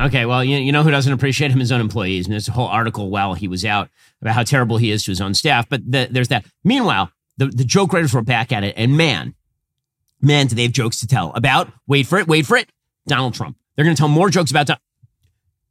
[0.00, 1.60] Okay, well, you, you know who doesn't appreciate him?
[1.60, 2.26] His own employees.
[2.26, 3.90] And there's a whole article while he was out
[4.20, 5.68] about how terrible he is to his own staff.
[5.68, 6.44] But the, there's that.
[6.64, 8.74] Meanwhile, the, the joke writers were back at it.
[8.76, 9.36] And man,
[10.20, 12.68] man, do they have jokes to tell about, wait for it, wait for it,
[13.06, 13.56] Donald Trump.
[13.76, 14.78] They're going to tell more jokes about, Don-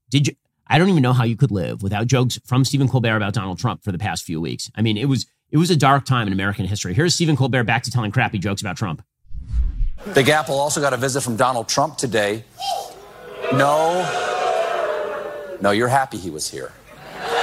[0.10, 0.36] did you,
[0.68, 3.60] I don't even know how you could live without jokes from Stephen Colbert about Donald
[3.60, 4.70] Trump for the past few weeks.
[4.76, 6.94] I mean, it was, it was a dark time in American history.
[6.94, 9.04] Here's Stephen Colbert back to telling crappy jokes about Trump.
[10.14, 12.44] Big Apple also got a visit from Donald Trump today.
[13.54, 14.36] No
[15.62, 16.72] no, you're happy he was here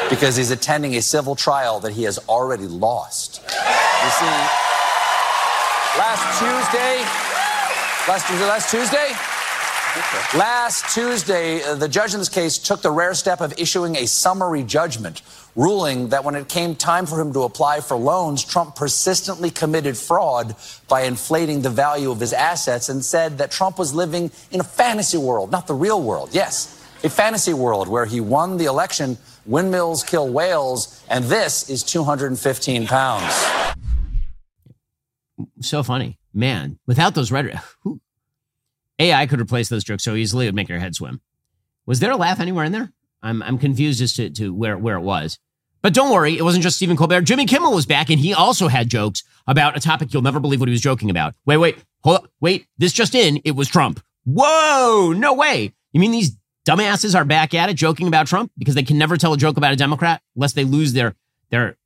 [0.09, 3.43] because he's attending a civil trial that he has already lost.
[3.43, 4.37] You see,
[5.99, 7.03] last Tuesday,
[8.07, 9.34] last, last Tuesday,
[10.37, 14.07] Last Tuesday, uh, the judge in this case took the rare step of issuing a
[14.07, 15.23] summary judgment,
[15.55, 19.97] ruling that when it came time for him to apply for loans, Trump persistently committed
[19.97, 20.57] fraud
[20.89, 24.65] by inflating the value of his assets and said that Trump was living in a
[24.65, 26.31] fantasy world, not the real world.
[26.33, 29.17] Yes, a fantasy world where he won the election,
[29.47, 33.33] windmills kill whales, and this is 215 pounds.
[35.61, 36.19] So funny.
[36.37, 38.01] Man, without those red, who,
[38.99, 41.21] AI could replace those jokes so easily it would make your head swim.
[41.87, 42.93] Was there a laugh anywhere in there?
[43.23, 45.39] I'm, I'm confused as to, to where, where it was.
[45.83, 47.23] But don't worry, it wasn't just Stephen Colbert.
[47.23, 50.61] Jimmy Kimmel was back and he also had jokes about a topic you'll never believe
[50.61, 51.35] what he was joking about.
[51.45, 54.03] Wait, wait, hold up, wait, this just in, it was Trump.
[54.25, 55.75] Whoa, no way.
[55.93, 56.37] You mean these
[56.67, 59.57] dumbasses are back at it joking about Trump because they can never tell a joke
[59.57, 61.15] about a Democrat unless they lose their
[61.51, 61.77] their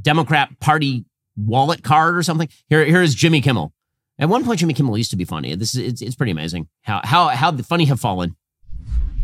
[0.00, 1.04] Democrat Party
[1.36, 2.48] wallet card or something.
[2.68, 3.72] Here, here is Jimmy Kimmel.
[4.18, 5.54] At one point, Jimmy Kimmel used to be funny.
[5.54, 8.36] This is it's, it's pretty amazing how how how the funny have fallen.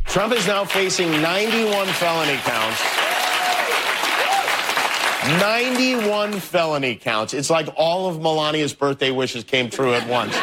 [0.06, 2.82] Trump is now facing 91 felony counts.
[5.40, 7.34] 91 felony counts.
[7.34, 10.34] It's like all of Melania's birthday wishes came true at once.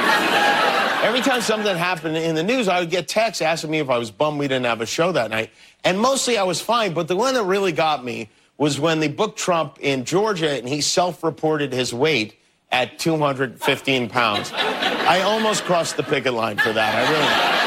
[1.03, 3.97] Every time something happened in the news, I would get texts asking me if I
[3.97, 5.49] was bummed we didn't have a show that night.
[5.83, 6.93] And mostly I was fine.
[6.93, 10.69] But the one that really got me was when they booked Trump in Georgia and
[10.69, 12.37] he self reported his weight
[12.71, 14.51] at 215 pounds.
[14.53, 16.95] I almost crossed the picket line for that.
[16.95, 17.57] I really.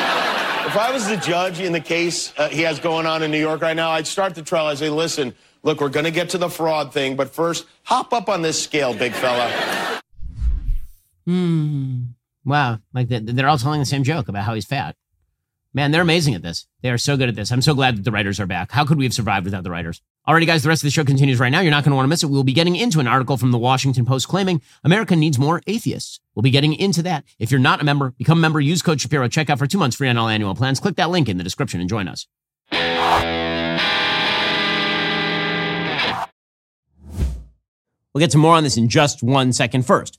[0.68, 3.40] If I was the judge in the case uh, he has going on in New
[3.40, 4.66] York right now, I'd start the trial.
[4.66, 8.12] I'd say, listen, look, we're going to get to the fraud thing, but first, hop
[8.12, 10.00] up on this scale, big fella.
[11.26, 12.02] Hmm.
[12.44, 14.96] Wow, like they're all telling the same joke about how he's fat.
[15.72, 16.66] Man, they're amazing at this.
[16.82, 17.52] They are so good at this.
[17.52, 18.72] I'm so glad that the writers are back.
[18.72, 20.02] How could we have survived without the writers?
[20.28, 21.60] Alrighty, guys, the rest of the show continues right now.
[21.60, 22.26] You're not going to want to miss it.
[22.26, 26.18] We'll be getting into an article from the Washington Post claiming America needs more atheists.
[26.34, 27.24] We'll be getting into that.
[27.38, 29.78] If you're not a member, become a member, use code Shapiro, check out for two
[29.78, 30.80] months free on all annual plans.
[30.80, 32.26] Click that link in the description and join us.
[38.12, 39.86] We'll get to more on this in just one second.
[39.86, 40.18] First,